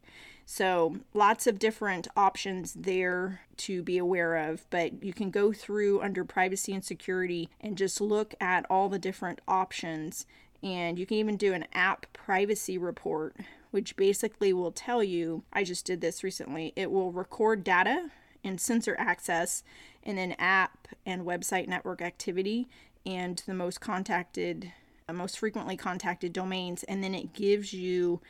So, 0.47 0.97
lots 1.15 1.47
of 1.47 1.57
different 1.57 2.07
options 2.15 2.73
there 2.73 3.41
to 3.57 3.81
be 3.81 3.97
aware 3.97 4.35
of, 4.35 4.69
but 4.69 5.03
you 5.03 5.11
can 5.11 5.31
go 5.31 5.51
through 5.51 6.01
under 6.01 6.23
privacy 6.23 6.71
and 6.71 6.85
security 6.85 7.49
and 7.59 7.75
just 7.75 7.99
look 7.99 8.35
at 8.39 8.65
all 8.69 8.87
the 8.87 8.99
different 8.99 9.41
options. 9.47 10.27
And 10.61 10.99
you 10.99 11.07
can 11.07 11.17
even 11.17 11.37
do 11.37 11.53
an 11.53 11.65
app 11.73 12.05
privacy 12.13 12.77
report, 12.77 13.35
which 13.71 13.95
basically 13.95 14.53
will 14.53 14.71
tell 14.71 15.03
you 15.03 15.43
I 15.51 15.63
just 15.63 15.83
did 15.83 16.01
this 16.01 16.23
recently. 16.23 16.73
It 16.75 16.91
will 16.91 17.11
record 17.11 17.63
data 17.63 18.11
and 18.45 18.61
sensor 18.61 18.95
access, 18.97 19.63
and 20.03 20.17
then 20.17 20.35
app 20.39 20.87
and 21.05 21.25
website 21.25 21.67
network 21.67 22.01
activity, 22.01 22.69
and 23.05 23.43
the 23.45 23.53
most 23.53 23.81
contacted, 23.81 24.71
uh, 25.09 25.13
most 25.13 25.37
frequently 25.39 25.75
contacted 25.75 26.31
domains, 26.31 26.83
and 26.83 27.03
then 27.03 27.13
it 27.13 27.33
gives 27.33 27.73
you 27.73 28.21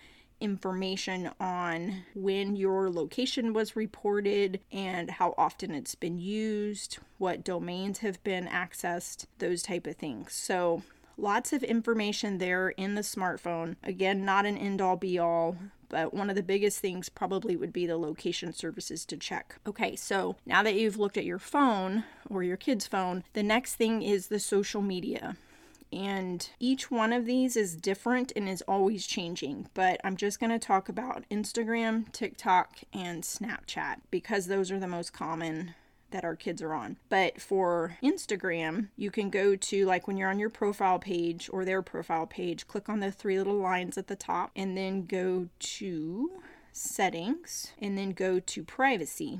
information 0.41 1.31
on 1.39 2.03
when 2.13 2.55
your 2.55 2.89
location 2.89 3.53
was 3.53 3.75
reported 3.75 4.60
and 4.72 5.10
how 5.12 5.34
often 5.38 5.74
it's 5.74 5.95
been 5.95 6.17
used, 6.17 6.98
what 7.17 7.43
domains 7.43 8.00
have 8.00 8.22
been 8.24 8.45
accessed, 8.45 9.25
those 9.39 9.62
type 9.63 9.88
of 9.88 9.95
things. 9.95 10.34
So 10.34 10.84
lots 11.17 11.53
of 11.53 11.63
information 11.63 12.38
there 12.38 12.69
in 12.69 12.95
the 12.95 13.01
smartphone. 13.01 13.77
Again, 13.84 14.25
not 14.25 14.45
an 14.45 14.57
end 14.57 14.81
all 14.81 14.98
be 14.98 15.17
all, 15.17 15.57
but 15.89 16.13
one 16.13 16.29
of 16.29 16.35
the 16.35 16.43
biggest 16.43 16.79
things 16.79 17.09
probably 17.09 17.55
would 17.55 17.73
be 17.73 17.85
the 17.85 17.97
location 17.97 18.53
services 18.53 19.05
to 19.05 19.17
check. 19.17 19.57
Okay, 19.67 19.95
so 19.95 20.35
now 20.45 20.63
that 20.63 20.75
you've 20.75 20.97
looked 20.97 21.17
at 21.17 21.25
your 21.25 21.39
phone 21.39 22.03
or 22.29 22.43
your 22.43 22.57
kid's 22.57 22.87
phone, 22.87 23.23
the 23.33 23.43
next 23.43 23.75
thing 23.75 24.01
is 24.01 24.27
the 24.27 24.39
social 24.39 24.81
media. 24.81 25.37
And 25.93 26.49
each 26.59 26.91
one 26.91 27.13
of 27.13 27.25
these 27.25 27.55
is 27.55 27.75
different 27.75 28.33
and 28.35 28.49
is 28.49 28.61
always 28.63 29.05
changing. 29.05 29.69
But 29.73 30.01
I'm 30.03 30.17
just 30.17 30.39
going 30.39 30.49
to 30.49 30.59
talk 30.59 30.89
about 30.89 31.23
Instagram, 31.31 32.11
TikTok, 32.11 32.79
and 32.93 33.23
Snapchat 33.23 33.97
because 34.11 34.47
those 34.47 34.71
are 34.71 34.79
the 34.79 34.87
most 34.87 35.13
common 35.13 35.75
that 36.15 36.24
our 36.24 36.36
kids 36.38 36.62
are 36.62 36.74
on. 36.74 36.95
But 37.10 37.41
for 37.41 37.98
Instagram, 38.01 38.88
you 38.95 39.12
can 39.12 39.29
go 39.29 39.57
to 39.57 39.86
like 39.86 40.07
when 40.07 40.15
you're 40.15 40.29
on 40.29 40.39
your 40.39 40.50
profile 40.50 40.98
page 40.98 41.50
or 41.51 41.65
their 41.65 41.81
profile 41.81 42.25
page, 42.25 42.67
click 42.67 42.88
on 42.88 43.01
the 43.01 43.12
three 43.12 43.38
little 43.38 43.57
lines 43.57 43.98
at 43.98 44.07
the 44.07 44.15
top 44.15 44.51
and 44.55 44.77
then 44.77 45.05
go 45.05 45.50
to 45.60 46.31
settings 46.72 47.74
and 47.79 47.98
then 47.98 48.12
go 48.12 48.39
to 48.39 48.63
privacy. 48.63 49.39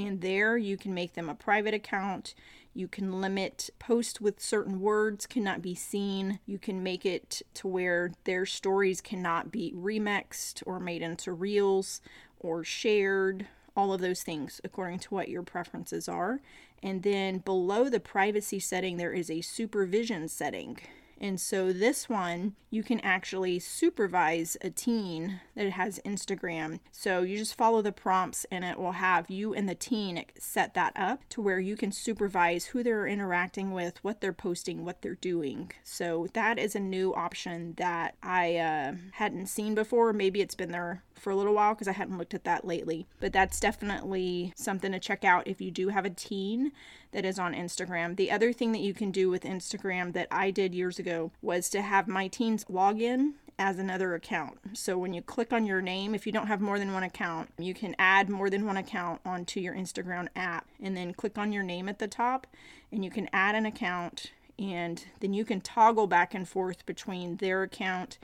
And 0.00 0.20
there 0.20 0.56
you 0.56 0.76
can 0.76 0.92
make 0.92 1.14
them 1.14 1.28
a 1.28 1.34
private 1.36 1.74
account. 1.74 2.34
You 2.74 2.88
can 2.88 3.20
limit 3.20 3.70
posts 3.78 4.20
with 4.20 4.42
certain 4.42 4.80
words 4.80 5.26
cannot 5.26 5.62
be 5.62 5.76
seen. 5.76 6.40
You 6.44 6.58
can 6.58 6.82
make 6.82 7.06
it 7.06 7.40
to 7.54 7.68
where 7.68 8.10
their 8.24 8.46
stories 8.46 9.00
cannot 9.00 9.52
be 9.52 9.72
remixed 9.76 10.64
or 10.66 10.80
made 10.80 11.02
into 11.02 11.32
reels 11.32 12.00
or 12.40 12.64
shared. 12.64 13.46
All 13.76 13.92
of 13.92 14.00
those 14.00 14.22
things 14.22 14.60
according 14.64 15.00
to 15.00 15.14
what 15.14 15.28
your 15.28 15.42
preferences 15.42 16.08
are. 16.08 16.40
And 16.82 17.02
then 17.02 17.38
below 17.38 17.88
the 17.88 18.00
privacy 18.00 18.58
setting, 18.58 18.96
there 18.96 19.12
is 19.12 19.30
a 19.30 19.40
supervision 19.42 20.28
setting. 20.28 20.78
And 21.20 21.40
so 21.40 21.72
this 21.72 22.08
one, 22.08 22.54
you 22.70 22.82
can 22.82 23.00
actually 23.00 23.58
supervise 23.58 24.56
a 24.60 24.70
teen 24.70 25.40
that 25.54 25.70
has 25.70 26.00
Instagram. 26.04 26.80
So 26.92 27.22
you 27.22 27.38
just 27.38 27.54
follow 27.54 27.80
the 27.80 27.92
prompts 27.92 28.44
and 28.50 28.64
it 28.64 28.78
will 28.78 28.92
have 28.92 29.30
you 29.30 29.54
and 29.54 29.68
the 29.68 29.74
teen 29.74 30.24
set 30.38 30.74
that 30.74 30.92
up 30.94 31.22
to 31.30 31.40
where 31.40 31.60
you 31.60 31.76
can 31.76 31.92
supervise 31.92 32.66
who 32.66 32.82
they're 32.82 33.06
interacting 33.06 33.70
with, 33.72 34.02
what 34.04 34.20
they're 34.20 34.32
posting, 34.32 34.84
what 34.84 35.00
they're 35.00 35.14
doing. 35.14 35.72
So 35.84 36.28
that 36.34 36.58
is 36.58 36.74
a 36.74 36.80
new 36.80 37.14
option 37.14 37.74
that 37.78 38.16
I 38.22 38.56
uh, 38.56 38.94
hadn't 39.12 39.46
seen 39.46 39.74
before. 39.74 40.12
Maybe 40.12 40.40
it's 40.40 40.54
been 40.54 40.72
there 40.72 41.02
for 41.14 41.30
a 41.30 41.36
little 41.36 41.54
while 41.54 41.74
because 41.74 41.88
I 41.88 41.92
hadn't 41.92 42.18
looked 42.18 42.34
at 42.34 42.44
that 42.44 42.66
lately. 42.66 43.06
But 43.20 43.32
that's 43.32 43.58
definitely 43.58 44.52
something 44.54 44.92
to 44.92 44.98
check 44.98 45.24
out 45.24 45.46
if 45.46 45.60
you 45.60 45.70
do 45.70 45.88
have 45.88 46.04
a 46.04 46.10
teen 46.10 46.72
that 47.16 47.24
is 47.24 47.38
on 47.38 47.54
Instagram. 47.54 48.14
The 48.14 48.30
other 48.30 48.52
thing 48.52 48.72
that 48.72 48.82
you 48.82 48.92
can 48.92 49.10
do 49.10 49.30
with 49.30 49.44
Instagram 49.44 50.12
that 50.12 50.28
I 50.30 50.50
did 50.50 50.74
years 50.74 50.98
ago 50.98 51.32
was 51.40 51.70
to 51.70 51.80
have 51.80 52.06
my 52.06 52.28
teens 52.28 52.66
log 52.68 53.00
in 53.00 53.36
as 53.58 53.78
another 53.78 54.14
account. 54.14 54.58
So 54.74 54.98
when 54.98 55.14
you 55.14 55.22
click 55.22 55.50
on 55.50 55.64
your 55.64 55.80
name, 55.80 56.14
if 56.14 56.26
you 56.26 56.32
don't 56.32 56.48
have 56.48 56.60
more 56.60 56.78
than 56.78 56.92
one 56.92 57.04
account, 57.04 57.48
you 57.56 57.72
can 57.72 57.96
add 57.98 58.28
more 58.28 58.50
than 58.50 58.66
one 58.66 58.76
account 58.76 59.22
onto 59.24 59.60
your 59.60 59.74
Instagram 59.74 60.28
app 60.36 60.68
and 60.78 60.94
then 60.94 61.14
click 61.14 61.38
on 61.38 61.54
your 61.54 61.62
name 61.62 61.88
at 61.88 62.00
the 62.00 62.06
top 62.06 62.46
and 62.92 63.02
you 63.02 63.10
can 63.10 63.30
add 63.32 63.54
an 63.54 63.64
account 63.64 64.32
and 64.58 65.06
then 65.20 65.32
you 65.32 65.46
can 65.46 65.62
toggle 65.62 66.06
back 66.06 66.34
and 66.34 66.46
forth 66.46 66.84
between 66.84 67.36
their 67.36 67.62
account 67.62 68.18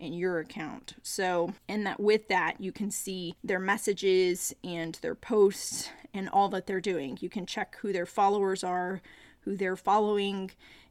and 0.00 0.16
your 0.16 0.38
account. 0.38 0.94
So, 1.02 1.54
and 1.68 1.86
that 1.86 2.00
with 2.00 2.28
that, 2.28 2.60
you 2.60 2.72
can 2.72 2.90
see 2.90 3.34
their 3.42 3.58
messages 3.58 4.54
and 4.62 4.94
their 5.02 5.14
posts 5.14 5.90
and 6.14 6.28
all 6.28 6.48
that 6.50 6.66
they're 6.66 6.80
doing. 6.80 7.18
You 7.20 7.28
can 7.28 7.46
check 7.46 7.76
who 7.80 7.92
their 7.92 8.06
followers 8.06 8.62
are, 8.64 9.00
who 9.40 9.56
they're 9.56 9.76
following, 9.76 10.50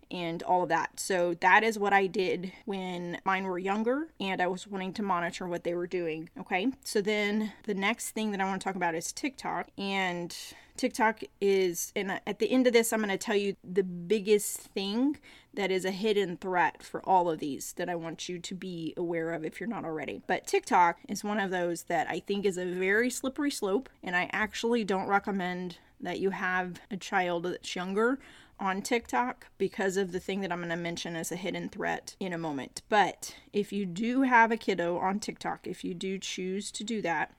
and 0.09 0.41
all 0.43 0.63
of 0.63 0.69
that. 0.69 0.99
So 0.99 1.33
that 1.35 1.63
is 1.63 1.77
what 1.77 1.93
I 1.93 2.07
did 2.07 2.51
when 2.65 3.19
mine 3.25 3.45
were 3.45 3.59
younger 3.59 4.07
and 4.19 4.41
I 4.41 4.47
was 4.47 4.67
wanting 4.67 4.93
to 4.93 5.03
monitor 5.03 5.47
what 5.47 5.63
they 5.63 5.73
were 5.73 5.87
doing. 5.87 6.29
Okay. 6.39 6.67
So 6.83 7.01
then 7.01 7.51
the 7.63 7.73
next 7.73 8.11
thing 8.11 8.31
that 8.31 8.41
I 8.41 8.45
want 8.45 8.61
to 8.61 8.63
talk 8.63 8.75
about 8.75 8.95
is 8.95 9.11
TikTok. 9.11 9.67
And 9.77 10.35
TikTok 10.77 11.21
is, 11.41 11.91
and 11.95 12.19
at 12.25 12.39
the 12.39 12.51
end 12.51 12.67
of 12.67 12.73
this, 12.73 12.93
I'm 12.93 12.99
going 12.99 13.09
to 13.09 13.17
tell 13.17 13.35
you 13.35 13.55
the 13.63 13.83
biggest 13.83 14.57
thing 14.57 15.17
that 15.53 15.71
is 15.71 15.85
a 15.85 15.91
hidden 15.91 16.37
threat 16.37 16.83
for 16.83 17.01
all 17.07 17.29
of 17.29 17.39
these 17.39 17.73
that 17.73 17.89
I 17.89 17.95
want 17.95 18.29
you 18.29 18.37
to 18.39 18.55
be 18.55 18.93
aware 18.95 19.33
of 19.33 19.43
if 19.43 19.59
you're 19.59 19.67
not 19.67 19.85
already. 19.85 20.21
But 20.27 20.45
TikTok 20.45 20.99
is 21.09 21.23
one 21.23 21.39
of 21.39 21.51
those 21.51 21.83
that 21.83 22.07
I 22.09 22.19
think 22.19 22.45
is 22.45 22.57
a 22.57 22.65
very 22.65 23.09
slippery 23.09 23.51
slope, 23.51 23.89
and 24.03 24.15
I 24.15 24.29
actually 24.31 24.83
don't 24.83 25.07
recommend 25.07 25.79
that 25.99 26.19
you 26.19 26.29
have 26.29 26.79
a 26.91 26.97
child 26.97 27.43
that's 27.43 27.75
younger 27.75 28.19
on 28.59 28.81
TikTok 28.81 29.47
because 29.57 29.97
of 29.97 30.11
the 30.11 30.19
thing 30.19 30.41
that 30.41 30.51
I'm 30.51 30.59
going 30.59 30.69
to 30.69 30.75
mention 30.75 31.15
as 31.15 31.31
a 31.31 31.35
hidden 31.35 31.69
threat 31.69 32.15
in 32.19 32.33
a 32.33 32.37
moment. 32.37 32.81
But 32.89 33.35
if 33.53 33.71
you 33.71 33.85
do 33.85 34.23
have 34.23 34.51
a 34.51 34.57
kiddo 34.57 34.97
on 34.97 35.19
TikTok, 35.19 35.67
if 35.67 35.83
you 35.83 35.93
do 35.93 36.17
choose 36.17 36.71
to 36.71 36.83
do 36.83 37.01
that, 37.01 37.33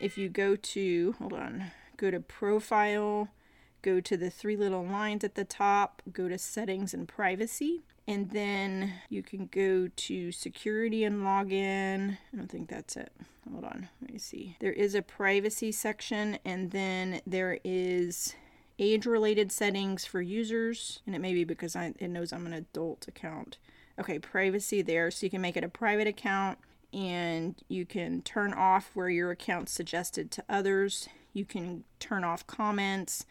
if 0.00 0.16
you 0.16 0.28
go 0.28 0.56
to, 0.56 1.14
hold 1.18 1.32
on, 1.32 1.72
go 2.00 2.10
to 2.10 2.20
profile, 2.20 3.28
go 3.82 4.00
to 4.00 4.16
the 4.16 4.30
three 4.30 4.56
little 4.56 4.84
lines 4.84 5.22
at 5.22 5.34
the 5.34 5.44
top, 5.44 6.00
go 6.10 6.28
to 6.28 6.38
settings 6.38 6.94
and 6.94 7.06
privacy, 7.06 7.82
and 8.08 8.30
then 8.30 8.94
you 9.10 9.22
can 9.22 9.46
go 9.46 9.88
to 9.94 10.32
security 10.32 11.04
and 11.04 11.22
login. 11.22 12.16
I 12.32 12.36
don't 12.36 12.50
think 12.50 12.68
that's 12.68 12.96
it. 12.96 13.12
Hold 13.52 13.64
on, 13.64 13.88
let 14.00 14.12
me 14.12 14.18
see. 14.18 14.56
There 14.60 14.72
is 14.72 14.94
a 14.94 15.02
privacy 15.02 15.72
section, 15.72 16.38
and 16.44 16.70
then 16.70 17.20
there 17.26 17.58
is 17.64 18.34
age 18.78 19.04
related 19.04 19.52
settings 19.52 20.06
for 20.06 20.22
users, 20.22 21.02
and 21.04 21.14
it 21.14 21.18
may 21.18 21.34
be 21.34 21.44
because 21.44 21.76
I, 21.76 21.92
it 21.98 22.08
knows 22.08 22.32
I'm 22.32 22.46
an 22.46 22.54
adult 22.54 23.06
account. 23.08 23.58
Okay, 23.98 24.18
privacy 24.18 24.80
there, 24.80 25.10
so 25.10 25.26
you 25.26 25.30
can 25.30 25.42
make 25.42 25.58
it 25.58 25.64
a 25.64 25.68
private 25.68 26.06
account 26.06 26.58
and 26.92 27.54
you 27.68 27.86
can 27.86 28.20
turn 28.22 28.52
off 28.52 28.90
where 28.94 29.10
your 29.10 29.30
account's 29.30 29.70
suggested 29.70 30.30
to 30.32 30.44
others. 30.48 31.08
You 31.32 31.44
can 31.44 31.84
turn 31.98 32.24
off 32.24 32.46
comments 32.46 33.24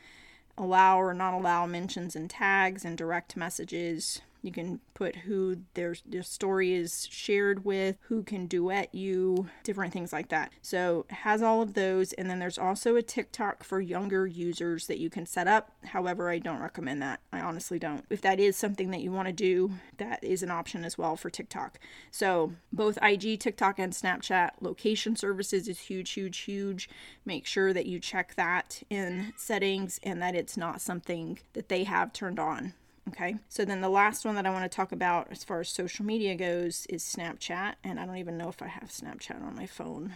allow 0.59 0.99
or 0.99 1.13
not 1.13 1.33
allow 1.33 1.65
mentions 1.65 2.15
and 2.15 2.29
tags 2.29 2.83
and 2.83 2.97
direct 2.97 3.37
messages. 3.37 4.21
You 4.41 4.51
can 4.51 4.79
put 4.93 5.15
who 5.17 5.57
their, 5.73 5.95
their 6.05 6.23
story 6.23 6.73
is 6.73 7.07
shared 7.09 7.65
with, 7.65 7.97
who 8.01 8.23
can 8.23 8.47
duet 8.47 8.93
you, 8.95 9.49
different 9.63 9.93
things 9.93 10.13
like 10.13 10.29
that. 10.29 10.51
So 10.61 11.05
it 11.09 11.15
has 11.15 11.41
all 11.41 11.61
of 11.61 11.73
those. 11.73 12.13
And 12.13 12.29
then 12.29 12.39
there's 12.39 12.57
also 12.57 12.95
a 12.95 13.01
TikTok 13.01 13.63
for 13.63 13.81
younger 13.81 14.25
users 14.25 14.87
that 14.87 14.99
you 14.99 15.09
can 15.09 15.25
set 15.25 15.47
up. 15.47 15.71
However, 15.85 16.29
I 16.29 16.39
don't 16.39 16.61
recommend 16.61 17.01
that. 17.01 17.19
I 17.33 17.41
honestly 17.41 17.79
don't. 17.79 18.05
If 18.09 18.21
that 18.21 18.39
is 18.39 18.55
something 18.55 18.91
that 18.91 19.01
you 19.01 19.11
want 19.11 19.27
to 19.27 19.33
do, 19.33 19.71
that 19.97 20.23
is 20.23 20.43
an 20.43 20.51
option 20.51 20.85
as 20.85 20.97
well 20.97 21.15
for 21.15 21.29
TikTok. 21.29 21.79
So 22.11 22.53
both 22.71 22.97
IG, 23.01 23.39
TikTok, 23.39 23.79
and 23.79 23.93
Snapchat 23.93 24.51
location 24.61 25.15
services 25.15 25.67
is 25.67 25.79
huge, 25.79 26.11
huge, 26.11 26.37
huge. 26.39 26.89
Make 27.25 27.45
sure 27.45 27.73
that 27.73 27.85
you 27.85 27.99
check 27.99 28.35
that 28.35 28.81
in 28.89 29.33
settings 29.35 29.99
and 30.03 30.21
that 30.21 30.35
it's 30.35 30.55
not 30.57 30.81
something 30.81 31.39
that 31.53 31.69
they 31.69 31.83
have 31.83 32.13
turned 32.13 32.39
on. 32.39 32.73
Okay, 33.09 33.37
so 33.49 33.65
then 33.65 33.81
the 33.81 33.89
last 33.89 34.23
one 34.23 34.35
that 34.35 34.45
I 34.45 34.51
want 34.51 34.69
to 34.69 34.75
talk 34.75 34.91
about 34.91 35.29
as 35.31 35.43
far 35.43 35.61
as 35.61 35.69
social 35.69 36.05
media 36.05 36.35
goes 36.35 36.85
is 36.89 37.03
Snapchat, 37.03 37.73
and 37.83 37.99
I 37.99 38.05
don't 38.05 38.17
even 38.17 38.37
know 38.37 38.49
if 38.49 38.61
I 38.61 38.67
have 38.67 38.89
Snapchat 38.89 39.41
on 39.41 39.55
my 39.55 39.65
phone. 39.65 40.13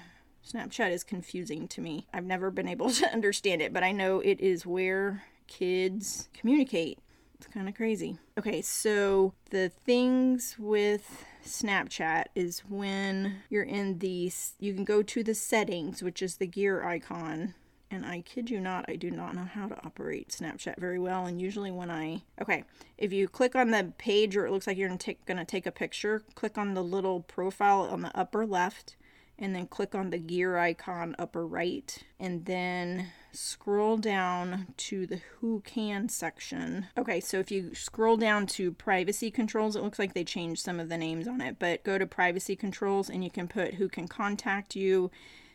Snapchat 0.47 0.91
is 0.91 1.03
confusing 1.03 1.67
to 1.69 1.81
me. 1.81 2.05
I've 2.13 2.23
never 2.23 2.51
been 2.51 2.67
able 2.67 2.91
to 2.91 3.11
understand 3.11 3.63
it, 3.63 3.73
but 3.73 3.83
I 3.83 3.91
know 3.91 4.19
it 4.19 4.39
is 4.39 4.67
where 4.67 5.23
kids 5.47 6.29
communicate. 6.35 6.99
It's 7.33 7.47
kind 7.47 7.67
of 7.67 7.73
crazy. 7.73 8.19
Okay, 8.37 8.61
so 8.61 9.33
the 9.49 9.69
things 9.69 10.55
with 10.59 11.25
Snapchat 11.43 12.25
is 12.35 12.59
when 12.69 13.37
you're 13.49 13.63
in 13.63 13.97
the, 13.97 14.31
you 14.59 14.75
can 14.75 14.83
go 14.83 15.01
to 15.01 15.23
the 15.23 15.33
settings, 15.33 16.03
which 16.03 16.21
is 16.21 16.37
the 16.37 16.45
gear 16.45 16.85
icon, 16.85 17.55
And 17.93 18.07
I 18.07 18.21
kid 18.21 18.49
you 18.49 18.59
not, 18.59 18.85
I 18.89 18.95
do 18.95 19.11
not 19.11 19.35
know 19.35 19.45
how 19.45 19.67
to 19.67 19.85
operate 19.85 20.29
Snapchat 20.29 20.79
very 20.79 20.97
well. 20.97 21.27
And 21.27 21.39
usually, 21.39 21.69
when 21.69 21.91
I, 21.91 22.23
okay, 22.41 22.63
if 22.97 23.13
you 23.13 23.27
click 23.27 23.55
on 23.55 23.69
the 23.69 23.93
page 23.99 24.35
or 24.35 24.47
it 24.47 24.51
looks 24.51 24.65
like 24.65 24.77
you're 24.77 24.89
going 24.89 24.97
to 25.37 25.45
take 25.45 25.65
a 25.67 25.71
picture, 25.71 26.23
click 26.33 26.57
on 26.57 26.73
the 26.73 26.83
little 26.83 27.21
profile 27.21 27.81
on 27.81 28.01
the 28.01 28.17
upper 28.17 28.47
left 28.47 28.95
and 29.37 29.55
then 29.55 29.67
click 29.67 29.93
on 29.93 30.09
the 30.09 30.17
gear 30.17 30.57
icon 30.57 31.15
upper 31.19 31.45
right 31.45 32.03
and 32.19 32.45
then 32.45 33.07
scroll 33.31 33.97
down 33.97 34.67
to 34.77 35.05
the 35.05 35.21
who 35.39 35.61
can 35.61 36.09
section. 36.09 36.87
Okay, 36.97 37.19
so 37.19 37.39
if 37.39 37.51
you 37.51 37.75
scroll 37.75 38.17
down 38.17 38.47
to 38.47 38.71
privacy 38.71 39.29
controls, 39.29 39.75
it 39.75 39.83
looks 39.83 39.99
like 39.99 40.13
they 40.13 40.23
changed 40.23 40.61
some 40.63 40.79
of 40.79 40.89
the 40.89 40.97
names 40.97 41.27
on 41.27 41.41
it, 41.41 41.57
but 41.59 41.83
go 41.83 41.97
to 41.97 42.05
privacy 42.05 42.55
controls 42.55 43.09
and 43.09 43.23
you 43.23 43.29
can 43.29 43.47
put 43.47 43.75
who 43.75 43.87
can 43.87 44.07
contact 44.07 44.75
you, 44.75 45.11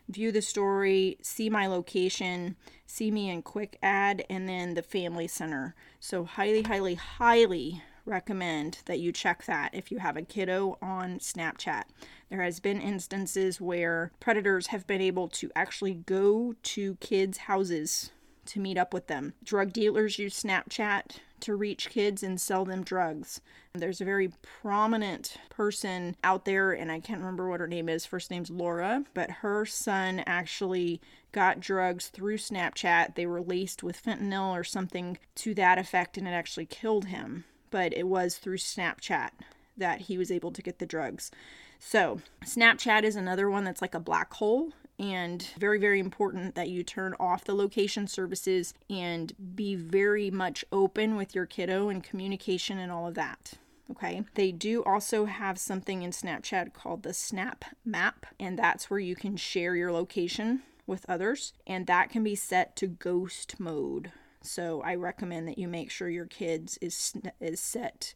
view 0.08 0.32
the 0.32 0.42
story, 0.42 1.18
see 1.22 1.50
my 1.50 1.66
location, 1.66 2.56
see 2.86 3.10
me 3.10 3.30
in 3.30 3.42
quick 3.42 3.78
add, 3.82 4.24
and 4.30 4.48
then 4.48 4.74
the 4.74 4.82
family 4.82 5.28
center. 5.28 5.74
So, 6.00 6.24
highly, 6.24 6.62
highly, 6.62 6.94
highly 6.94 7.82
recommend 8.04 8.78
that 8.86 9.00
you 9.00 9.12
check 9.12 9.44
that 9.44 9.74
if 9.74 9.92
you 9.92 9.98
have 9.98 10.16
a 10.16 10.22
kiddo 10.22 10.78
on 10.80 11.18
Snapchat. 11.18 11.84
There 12.30 12.42
has 12.42 12.58
been 12.58 12.80
instances 12.80 13.60
where 13.60 14.12
predators 14.18 14.68
have 14.68 14.86
been 14.86 15.00
able 15.00 15.28
to 15.28 15.50
actually 15.54 15.94
go 15.94 16.54
to 16.62 16.96
kids' 16.96 17.38
houses 17.38 18.10
to 18.46 18.60
meet 18.60 18.78
up 18.78 18.94
with 18.94 19.06
them. 19.06 19.34
Drug 19.44 19.72
dealers 19.72 20.18
use 20.18 20.42
Snapchat 20.42 21.18
to 21.42 21.56
reach 21.56 21.90
kids 21.90 22.22
and 22.22 22.40
sell 22.40 22.64
them 22.64 22.82
drugs. 22.82 23.40
There's 23.74 24.00
a 24.00 24.04
very 24.04 24.30
prominent 24.60 25.36
person 25.50 26.16
out 26.24 26.44
there, 26.44 26.72
and 26.72 26.90
I 26.90 27.00
can't 27.00 27.20
remember 27.20 27.48
what 27.48 27.60
her 27.60 27.66
name 27.66 27.88
is. 27.88 28.06
First 28.06 28.30
name's 28.30 28.50
Laura, 28.50 29.04
but 29.14 29.30
her 29.30 29.64
son 29.64 30.22
actually 30.26 31.00
got 31.32 31.60
drugs 31.60 32.08
through 32.08 32.38
Snapchat. 32.38 33.14
They 33.14 33.26
were 33.26 33.40
laced 33.40 33.82
with 33.82 34.02
fentanyl 34.02 34.52
or 34.52 34.64
something 34.64 35.18
to 35.36 35.54
that 35.54 35.78
effect, 35.78 36.16
and 36.18 36.26
it 36.26 36.32
actually 36.32 36.66
killed 36.66 37.06
him 37.06 37.44
but 37.70 37.96
it 37.96 38.06
was 38.06 38.36
through 38.36 38.58
Snapchat 38.58 39.30
that 39.76 40.02
he 40.02 40.18
was 40.18 40.30
able 40.30 40.50
to 40.52 40.62
get 40.62 40.78
the 40.78 40.86
drugs. 40.86 41.30
So, 41.78 42.20
Snapchat 42.44 43.04
is 43.04 43.16
another 43.16 43.48
one 43.48 43.64
that's 43.64 43.82
like 43.82 43.94
a 43.94 44.00
black 44.00 44.34
hole 44.34 44.72
and 44.98 45.48
very 45.58 45.78
very 45.78 46.00
important 46.00 46.54
that 46.54 46.68
you 46.68 46.82
turn 46.82 47.14
off 47.20 47.44
the 47.44 47.54
location 47.54 48.06
services 48.06 48.74
and 48.90 49.32
be 49.54 49.74
very 49.74 50.30
much 50.30 50.64
open 50.72 51.16
with 51.16 51.34
your 51.34 51.46
kiddo 51.46 51.88
and 51.88 52.02
communication 52.02 52.78
and 52.78 52.90
all 52.90 53.06
of 53.06 53.14
that. 53.14 53.54
Okay. 53.90 54.22
They 54.34 54.52
do 54.52 54.82
also 54.84 55.24
have 55.24 55.58
something 55.58 56.02
in 56.02 56.10
Snapchat 56.10 56.74
called 56.74 57.02
the 57.02 57.14
Snap 57.14 57.64
Map, 57.84 58.26
and 58.38 58.58
that's 58.58 58.90
where 58.90 59.00
you 59.00 59.16
can 59.16 59.36
share 59.36 59.74
your 59.74 59.92
location 59.92 60.62
with 60.86 61.06
others, 61.08 61.54
and 61.66 61.86
that 61.86 62.10
can 62.10 62.22
be 62.22 62.34
set 62.34 62.76
to 62.76 62.86
ghost 62.86 63.58
mode. 63.58 64.12
So 64.42 64.82
I 64.82 64.94
recommend 64.94 65.48
that 65.48 65.58
you 65.58 65.68
make 65.68 65.90
sure 65.90 66.08
your 66.08 66.26
kids 66.26 66.78
is 66.80 67.14
is 67.40 67.60
set 67.60 68.14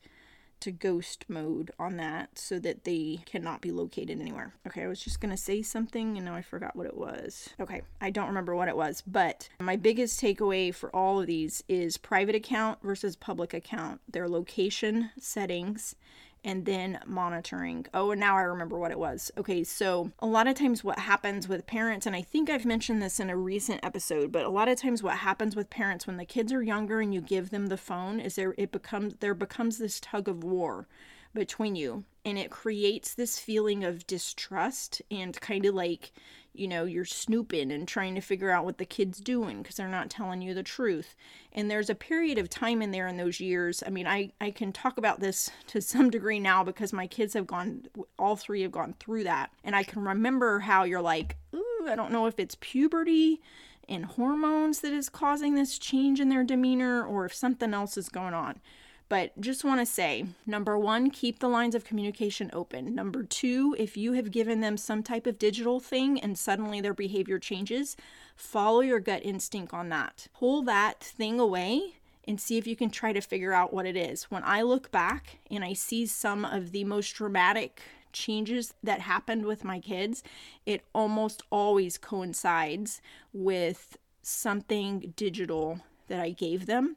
to 0.62 0.70
ghost 0.70 1.24
mode 1.28 1.70
on 1.78 1.96
that 1.96 2.38
so 2.38 2.58
that 2.58 2.84
they 2.84 3.20
cannot 3.26 3.60
be 3.60 3.72
located 3.72 4.20
anywhere. 4.20 4.54
Okay, 4.66 4.82
I 4.84 4.86
was 4.86 5.02
just 5.02 5.20
to 5.30 5.36
say 5.36 5.62
something 5.62 6.16
and 6.16 6.26
now 6.26 6.34
I 6.34 6.42
forgot 6.42 6.76
what 6.76 6.86
it 6.86 6.96
was. 6.96 7.50
Okay, 7.60 7.82
I 8.00 8.10
don't 8.10 8.28
remember 8.28 8.54
what 8.54 8.68
it 8.68 8.76
was, 8.76 9.02
but 9.06 9.48
my 9.60 9.76
biggest 9.76 10.20
takeaway 10.20 10.74
for 10.74 10.94
all 10.94 11.20
of 11.20 11.26
these 11.26 11.64
is 11.68 11.96
private 11.96 12.34
account 12.34 12.78
versus 12.82 13.16
public 13.16 13.52
account, 13.52 14.00
their 14.10 14.28
location 14.28 15.10
settings 15.18 15.96
and 16.44 16.64
then 16.64 16.98
monitoring. 17.06 17.86
Oh, 17.94 18.10
and 18.10 18.20
now 18.20 18.36
I 18.36 18.42
remember 18.42 18.78
what 18.78 18.90
it 18.90 18.98
was. 18.98 19.30
Okay, 19.38 19.62
so 19.64 20.10
a 20.18 20.26
lot 20.26 20.48
of 20.48 20.54
times 20.54 20.82
what 20.82 20.98
happens 20.98 21.48
with 21.48 21.66
parents, 21.66 22.06
and 22.06 22.16
I 22.16 22.22
think 22.22 22.50
I've 22.50 22.64
mentioned 22.64 23.00
this 23.00 23.20
in 23.20 23.30
a 23.30 23.36
recent 23.36 23.84
episode, 23.84 24.32
but 24.32 24.44
a 24.44 24.50
lot 24.50 24.68
of 24.68 24.80
times 24.80 25.02
what 25.02 25.18
happens 25.18 25.54
with 25.54 25.70
parents 25.70 26.06
when 26.06 26.16
the 26.16 26.24
kids 26.24 26.52
are 26.52 26.62
younger 26.62 27.00
and 27.00 27.14
you 27.14 27.20
give 27.20 27.50
them 27.50 27.66
the 27.66 27.76
phone 27.76 28.20
is 28.20 28.34
there 28.36 28.54
it 28.58 28.72
becomes 28.72 29.14
there 29.20 29.34
becomes 29.34 29.78
this 29.78 30.00
tug 30.00 30.28
of 30.28 30.42
war 30.42 30.88
between 31.34 31.76
you 31.76 32.04
and 32.24 32.38
it 32.38 32.50
creates 32.50 33.14
this 33.14 33.38
feeling 33.38 33.84
of 33.84 34.06
distrust 34.06 35.02
and 35.10 35.40
kind 35.40 35.66
of 35.66 35.74
like 35.74 36.12
you 36.54 36.68
know, 36.68 36.84
you're 36.84 37.04
snooping 37.04 37.72
and 37.72 37.88
trying 37.88 38.14
to 38.14 38.20
figure 38.20 38.50
out 38.50 38.64
what 38.64 38.76
the 38.76 38.84
kid's 38.84 39.18
doing 39.18 39.62
because 39.62 39.76
they're 39.76 39.88
not 39.88 40.10
telling 40.10 40.42
you 40.42 40.52
the 40.52 40.62
truth. 40.62 41.14
And 41.52 41.70
there's 41.70 41.88
a 41.88 41.94
period 41.94 42.36
of 42.36 42.50
time 42.50 42.82
in 42.82 42.90
there 42.90 43.08
in 43.08 43.16
those 43.16 43.40
years. 43.40 43.82
I 43.86 43.90
mean, 43.90 44.06
I, 44.06 44.32
I 44.40 44.50
can 44.50 44.72
talk 44.72 44.98
about 44.98 45.20
this 45.20 45.50
to 45.68 45.80
some 45.80 46.10
degree 46.10 46.38
now 46.38 46.62
because 46.62 46.92
my 46.92 47.06
kids 47.06 47.34
have 47.34 47.46
gone, 47.46 47.86
all 48.18 48.36
three 48.36 48.62
have 48.62 48.72
gone 48.72 48.94
through 49.00 49.24
that. 49.24 49.50
And 49.64 49.74
I 49.74 49.82
can 49.82 50.04
remember 50.04 50.60
how 50.60 50.84
you're 50.84 51.00
like, 51.00 51.36
ooh, 51.54 51.86
I 51.88 51.96
don't 51.96 52.12
know 52.12 52.26
if 52.26 52.38
it's 52.38 52.56
puberty 52.60 53.40
and 53.88 54.04
hormones 54.04 54.80
that 54.80 54.92
is 54.92 55.08
causing 55.08 55.54
this 55.54 55.78
change 55.78 56.20
in 56.20 56.28
their 56.28 56.44
demeanor 56.44 57.04
or 57.04 57.24
if 57.24 57.34
something 57.34 57.72
else 57.72 57.96
is 57.96 58.08
going 58.08 58.34
on. 58.34 58.60
But 59.12 59.38
just 59.38 59.62
want 59.62 59.78
to 59.78 59.84
say 59.84 60.24
number 60.46 60.78
one, 60.78 61.10
keep 61.10 61.38
the 61.38 61.46
lines 61.46 61.74
of 61.74 61.84
communication 61.84 62.48
open. 62.54 62.94
Number 62.94 63.22
two, 63.22 63.76
if 63.78 63.94
you 63.94 64.14
have 64.14 64.30
given 64.30 64.62
them 64.62 64.78
some 64.78 65.02
type 65.02 65.26
of 65.26 65.38
digital 65.38 65.80
thing 65.80 66.18
and 66.18 66.38
suddenly 66.38 66.80
their 66.80 66.94
behavior 66.94 67.38
changes, 67.38 67.94
follow 68.36 68.80
your 68.80 69.00
gut 69.00 69.20
instinct 69.22 69.74
on 69.74 69.90
that. 69.90 70.28
Pull 70.32 70.62
that 70.62 71.00
thing 71.00 71.38
away 71.38 71.96
and 72.26 72.40
see 72.40 72.56
if 72.56 72.66
you 72.66 72.74
can 72.74 72.88
try 72.88 73.12
to 73.12 73.20
figure 73.20 73.52
out 73.52 73.70
what 73.74 73.84
it 73.84 73.98
is. 73.98 74.30
When 74.30 74.44
I 74.44 74.62
look 74.62 74.90
back 74.90 75.40
and 75.50 75.62
I 75.62 75.74
see 75.74 76.06
some 76.06 76.46
of 76.46 76.72
the 76.72 76.84
most 76.84 77.10
dramatic 77.10 77.82
changes 78.14 78.72
that 78.82 79.00
happened 79.00 79.44
with 79.44 79.62
my 79.62 79.78
kids, 79.78 80.22
it 80.64 80.86
almost 80.94 81.42
always 81.50 81.98
coincides 81.98 83.02
with 83.34 83.98
something 84.22 85.12
digital 85.16 85.80
that 86.08 86.18
I 86.18 86.30
gave 86.30 86.64
them 86.64 86.96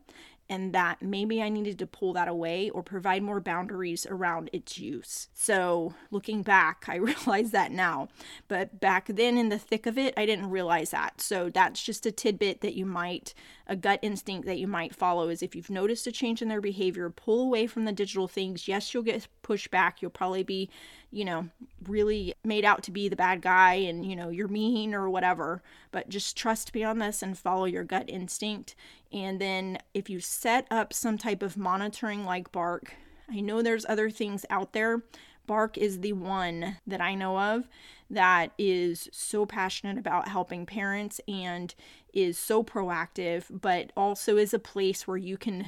and 0.50 0.74
that 0.74 1.02
maybe 1.02 1.42
I 1.42 1.50
needed 1.50 1.80
to 1.80 1.88
pull 1.88 2.14
that 2.14 2.28
away 2.28 2.70
or 2.70 2.84
provide 2.84 3.24
more 3.24 3.40
boundaries 3.40 4.06
around 4.06 4.50
its 4.54 4.78
use. 4.78 5.28
So, 5.34 5.96
looking 6.12 6.44
back, 6.44 6.86
I 6.88 6.96
realize 6.96 7.52
that 7.52 7.72
now. 7.72 8.10
But 8.48 8.80
back 8.80 9.08
then 9.08 9.38
in 9.38 9.50
the 9.50 9.58
thick 9.58 9.86
of 9.86 9.98
it, 9.98 10.14
I 10.18 10.26
didn't 10.26 10.50
realize 10.50 10.92
that. 10.92 11.20
So, 11.20 11.50
that's 11.50 11.82
just 11.82 12.06
a 12.06 12.12
tidbit 12.12 12.62
that 12.62 12.76
you 12.76 12.86
might, 12.86 13.34
a 13.68 13.76
gut 13.76 14.00
instinct 14.02 14.46
that 14.46 14.60
you 14.60 14.68
might 14.68 14.96
follow 14.96 15.30
is 15.30 15.42
if 15.42 15.56
you've 15.56 15.70
noticed 15.70 16.06
a 16.08 16.12
change 16.12 16.42
in 16.42 16.48
their 16.48 16.62
behavior, 16.62 17.10
pull 17.10 17.42
away 17.42 17.66
from 17.66 17.86
the 17.86 17.92
digital 17.92 18.28
things. 18.28 18.68
Yes, 18.68 18.94
you'll 18.94 19.04
get 19.04 19.28
pushback. 19.44 19.94
You'll 20.02 20.12
probably 20.12 20.44
be, 20.44 20.70
you 21.16 21.26
know, 21.26 21.48
really 21.88 22.34
made 22.44 22.66
out 22.66 22.84
to 22.84 22.92
be 22.92 23.08
the 23.08 23.16
bad 23.16 23.42
guy 23.42 23.76
and, 23.76 24.06
you 24.06 24.16
know, 24.16 24.30
you're 24.30 24.48
mean 24.48 24.94
or 24.94 25.10
whatever. 25.10 25.64
But 25.92 26.10
just 26.10 26.36
trust 26.36 26.76
me 26.76 26.84
on 26.84 27.00
this 27.00 27.22
and 27.22 27.38
follow 27.38 27.66
your 27.66 27.84
gut 27.84 28.10
instinct 28.10 28.76
and 29.16 29.40
then 29.40 29.78
if 29.94 30.10
you 30.10 30.20
set 30.20 30.68
up 30.70 30.92
some 30.92 31.18
type 31.18 31.42
of 31.42 31.56
monitoring 31.56 32.26
like 32.26 32.52
Bark, 32.52 32.96
I 33.32 33.40
know 33.40 33.62
there's 33.62 33.86
other 33.88 34.10
things 34.10 34.46
out 34.50 34.74
there. 34.74 35.04
Bark 35.48 35.78
is 35.78 36.02
the 36.02 36.12
one 36.12 36.78
that 36.86 37.00
I 37.00 37.16
know 37.16 37.40
of 37.40 37.70
that 38.10 38.52
is 38.58 39.08
so 39.14 39.46
passionate 39.46 39.98
about 39.98 40.28
helping 40.28 40.66
parents 40.66 41.22
and 41.30 41.74
is 42.14 42.38
so 42.38 42.62
proactive, 42.62 43.46
but 43.50 43.94
also 43.96 44.36
is 44.36 44.54
a 44.54 44.60
place 44.60 45.08
where 45.08 45.18
you 45.18 45.38
can 45.38 45.66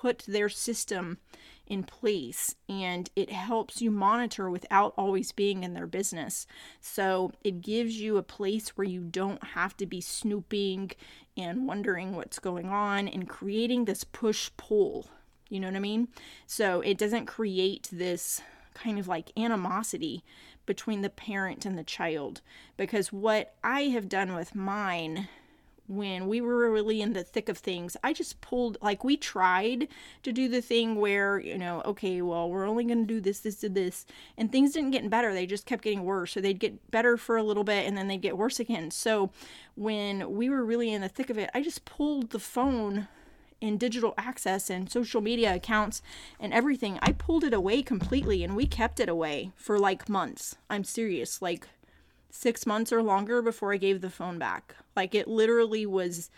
put 0.00 0.24
their 0.26 0.48
system 0.48 1.18
in 1.66 1.84
place 1.84 2.56
and 2.68 3.10
it 3.14 3.30
helps 3.30 3.82
you 3.82 3.90
monitor 3.90 4.48
without 4.48 4.94
always 4.96 5.30
being 5.30 5.62
in 5.62 5.74
their 5.74 5.86
business. 5.86 6.46
So 6.80 7.32
it 7.44 7.60
gives 7.60 8.00
you 8.00 8.16
a 8.16 8.22
place 8.22 8.70
where 8.70 8.86
you 8.86 9.02
don't 9.02 9.42
have 9.48 9.76
to 9.76 9.86
be 9.86 10.00
snooping 10.00 10.92
and 11.36 11.66
wondering 11.66 12.16
what's 12.16 12.38
going 12.38 12.68
on 12.68 13.08
and 13.08 13.28
creating 13.28 13.84
this 13.84 14.02
push 14.02 14.50
pull. 14.56 15.06
You 15.50 15.60
know 15.60 15.68
what 15.68 15.76
I 15.76 15.80
mean? 15.80 16.08
So 16.46 16.80
it 16.80 16.96
doesn't 16.96 17.26
create 17.26 17.88
this 17.92 18.40
kind 18.72 18.98
of 18.98 19.06
like 19.06 19.32
animosity 19.36 20.24
between 20.64 21.02
the 21.02 21.10
parent 21.10 21.66
and 21.66 21.76
the 21.76 21.84
child 21.84 22.40
because 22.76 23.12
what 23.12 23.54
I 23.62 23.82
have 23.82 24.08
done 24.08 24.34
with 24.34 24.54
mine 24.54 25.28
when 25.90 26.28
we 26.28 26.40
were 26.40 26.70
really 26.70 27.02
in 27.02 27.14
the 27.14 27.24
thick 27.24 27.48
of 27.48 27.58
things, 27.58 27.96
I 28.04 28.12
just 28.12 28.40
pulled, 28.40 28.78
like, 28.80 29.02
we 29.02 29.16
tried 29.16 29.88
to 30.22 30.32
do 30.32 30.48
the 30.48 30.62
thing 30.62 30.94
where, 30.94 31.40
you 31.40 31.58
know, 31.58 31.82
okay, 31.84 32.22
well, 32.22 32.48
we're 32.48 32.68
only 32.68 32.84
going 32.84 33.06
to 33.06 33.14
do 33.14 33.20
this, 33.20 33.40
this, 33.40 33.64
and 33.64 33.74
this. 33.74 34.06
And 34.38 34.52
things 34.52 34.72
didn't 34.72 34.92
get 34.92 35.10
better. 35.10 35.34
They 35.34 35.46
just 35.46 35.66
kept 35.66 35.82
getting 35.82 36.04
worse. 36.04 36.32
So 36.32 36.40
they'd 36.40 36.60
get 36.60 36.92
better 36.92 37.16
for 37.16 37.36
a 37.36 37.42
little 37.42 37.64
bit 37.64 37.88
and 37.88 37.96
then 37.96 38.06
they'd 38.06 38.22
get 38.22 38.38
worse 38.38 38.60
again. 38.60 38.92
So 38.92 39.32
when 39.74 40.32
we 40.32 40.48
were 40.48 40.64
really 40.64 40.92
in 40.92 41.00
the 41.00 41.08
thick 41.08 41.28
of 41.28 41.38
it, 41.38 41.50
I 41.52 41.60
just 41.60 41.84
pulled 41.84 42.30
the 42.30 42.38
phone 42.38 43.08
and 43.60 43.78
digital 43.78 44.14
access 44.16 44.70
and 44.70 44.90
social 44.90 45.20
media 45.20 45.54
accounts 45.54 46.02
and 46.38 46.52
everything. 46.52 47.00
I 47.02 47.12
pulled 47.12 47.42
it 47.42 47.52
away 47.52 47.82
completely 47.82 48.44
and 48.44 48.54
we 48.54 48.66
kept 48.66 49.00
it 49.00 49.08
away 49.08 49.50
for 49.56 49.76
like 49.78 50.08
months. 50.08 50.56
I'm 50.70 50.84
serious. 50.84 51.42
Like, 51.42 51.68
six 52.30 52.66
months 52.66 52.92
or 52.92 53.02
longer 53.02 53.42
before 53.42 53.72
I 53.72 53.76
gave 53.76 54.00
the 54.00 54.10
phone 54.10 54.38
back. 54.38 54.74
Like 54.96 55.14
it 55.14 55.28
literally 55.28 55.86
was 55.86 56.30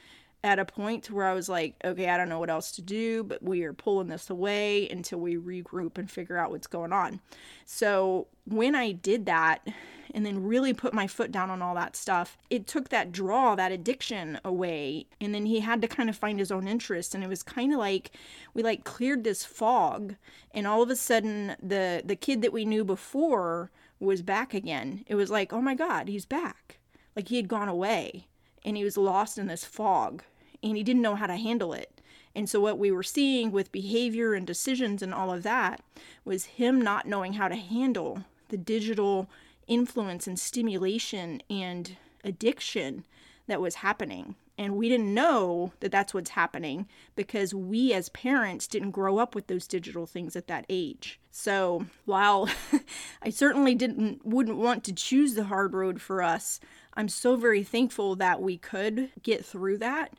at 0.44 0.58
a 0.58 0.64
point 0.64 1.10
where 1.10 1.26
I 1.26 1.34
was 1.34 1.48
like, 1.48 1.76
okay, 1.84 2.08
I 2.08 2.16
don't 2.16 2.28
know 2.28 2.40
what 2.40 2.50
else 2.50 2.72
to 2.72 2.82
do, 2.82 3.22
but 3.22 3.42
we 3.42 3.62
are 3.62 3.72
pulling 3.72 4.08
this 4.08 4.28
away 4.28 4.88
until 4.88 5.20
we 5.20 5.36
regroup 5.36 5.98
and 5.98 6.10
figure 6.10 6.36
out 6.36 6.50
what's 6.50 6.66
going 6.66 6.92
on. 6.92 7.20
So 7.64 8.26
when 8.44 8.74
I 8.74 8.90
did 8.90 9.26
that 9.26 9.66
and 10.12 10.26
then 10.26 10.42
really 10.42 10.74
put 10.74 10.92
my 10.92 11.06
foot 11.06 11.30
down 11.30 11.48
on 11.48 11.62
all 11.62 11.76
that 11.76 11.94
stuff, 11.94 12.36
it 12.50 12.66
took 12.66 12.88
that 12.88 13.12
draw, 13.12 13.54
that 13.54 13.70
addiction 13.70 14.40
away. 14.44 15.06
And 15.20 15.32
then 15.32 15.46
he 15.46 15.60
had 15.60 15.80
to 15.82 15.88
kind 15.88 16.10
of 16.10 16.16
find 16.16 16.40
his 16.40 16.50
own 16.50 16.66
interest. 16.66 17.14
And 17.14 17.22
it 17.22 17.28
was 17.28 17.44
kind 17.44 17.72
of 17.72 17.78
like 17.78 18.10
we 18.52 18.64
like 18.64 18.82
cleared 18.82 19.22
this 19.22 19.44
fog 19.44 20.16
and 20.52 20.66
all 20.66 20.82
of 20.82 20.90
a 20.90 20.96
sudden 20.96 21.54
the 21.62 22.02
the 22.04 22.16
kid 22.16 22.42
that 22.42 22.52
we 22.52 22.64
knew 22.64 22.84
before 22.84 23.70
was 24.02 24.22
back 24.22 24.54
again. 24.54 25.04
It 25.06 25.14
was 25.14 25.30
like, 25.30 25.52
oh 25.52 25.60
my 25.60 25.74
God, 25.74 26.08
he's 26.08 26.26
back. 26.26 26.78
Like 27.14 27.28
he 27.28 27.36
had 27.36 27.48
gone 27.48 27.68
away 27.68 28.26
and 28.64 28.76
he 28.76 28.84
was 28.84 28.96
lost 28.96 29.38
in 29.38 29.46
this 29.46 29.64
fog 29.64 30.22
and 30.62 30.76
he 30.76 30.82
didn't 30.82 31.02
know 31.02 31.16
how 31.16 31.26
to 31.26 31.36
handle 31.36 31.72
it. 31.72 32.00
And 32.34 32.48
so, 32.48 32.60
what 32.60 32.78
we 32.78 32.90
were 32.90 33.02
seeing 33.02 33.52
with 33.52 33.72
behavior 33.72 34.32
and 34.32 34.46
decisions 34.46 35.02
and 35.02 35.12
all 35.12 35.32
of 35.32 35.42
that 35.42 35.82
was 36.24 36.44
him 36.44 36.80
not 36.80 37.06
knowing 37.06 37.34
how 37.34 37.48
to 37.48 37.56
handle 37.56 38.24
the 38.48 38.56
digital 38.56 39.28
influence 39.66 40.26
and 40.26 40.38
stimulation 40.38 41.42
and 41.50 41.96
addiction 42.24 43.04
that 43.46 43.60
was 43.60 43.76
happening. 43.76 44.34
And 44.58 44.76
we 44.76 44.88
didn't 44.88 45.14
know 45.14 45.72
that 45.80 45.90
that's 45.90 46.12
what's 46.12 46.30
happening 46.30 46.86
because 47.16 47.54
we 47.54 47.92
as 47.94 48.10
parents 48.10 48.66
didn't 48.66 48.90
grow 48.90 49.18
up 49.18 49.34
with 49.34 49.46
those 49.46 49.66
digital 49.66 50.06
things 50.06 50.36
at 50.36 50.46
that 50.46 50.66
age. 50.68 51.18
So, 51.30 51.86
while 52.04 52.50
I 53.22 53.30
certainly 53.30 53.74
didn't 53.74 54.26
wouldn't 54.26 54.58
want 54.58 54.84
to 54.84 54.92
choose 54.92 55.34
the 55.34 55.44
hard 55.44 55.72
road 55.72 56.02
for 56.02 56.22
us, 56.22 56.60
I'm 56.94 57.08
so 57.08 57.36
very 57.36 57.62
thankful 57.62 58.14
that 58.16 58.42
we 58.42 58.58
could 58.58 59.10
get 59.22 59.44
through 59.44 59.78
that 59.78 60.12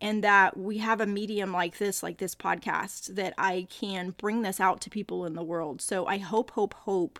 and 0.00 0.24
that 0.24 0.56
we 0.56 0.78
have 0.78 1.00
a 1.00 1.06
medium 1.06 1.52
like 1.52 1.78
this, 1.78 2.02
like 2.02 2.18
this 2.18 2.34
podcast, 2.34 3.14
that 3.14 3.34
I 3.38 3.66
can 3.70 4.10
bring 4.10 4.42
this 4.42 4.60
out 4.60 4.80
to 4.82 4.90
people 4.90 5.24
in 5.24 5.34
the 5.34 5.42
world. 5.42 5.80
So 5.80 6.06
I 6.06 6.18
hope, 6.18 6.52
hope, 6.52 6.74
hope 6.74 7.18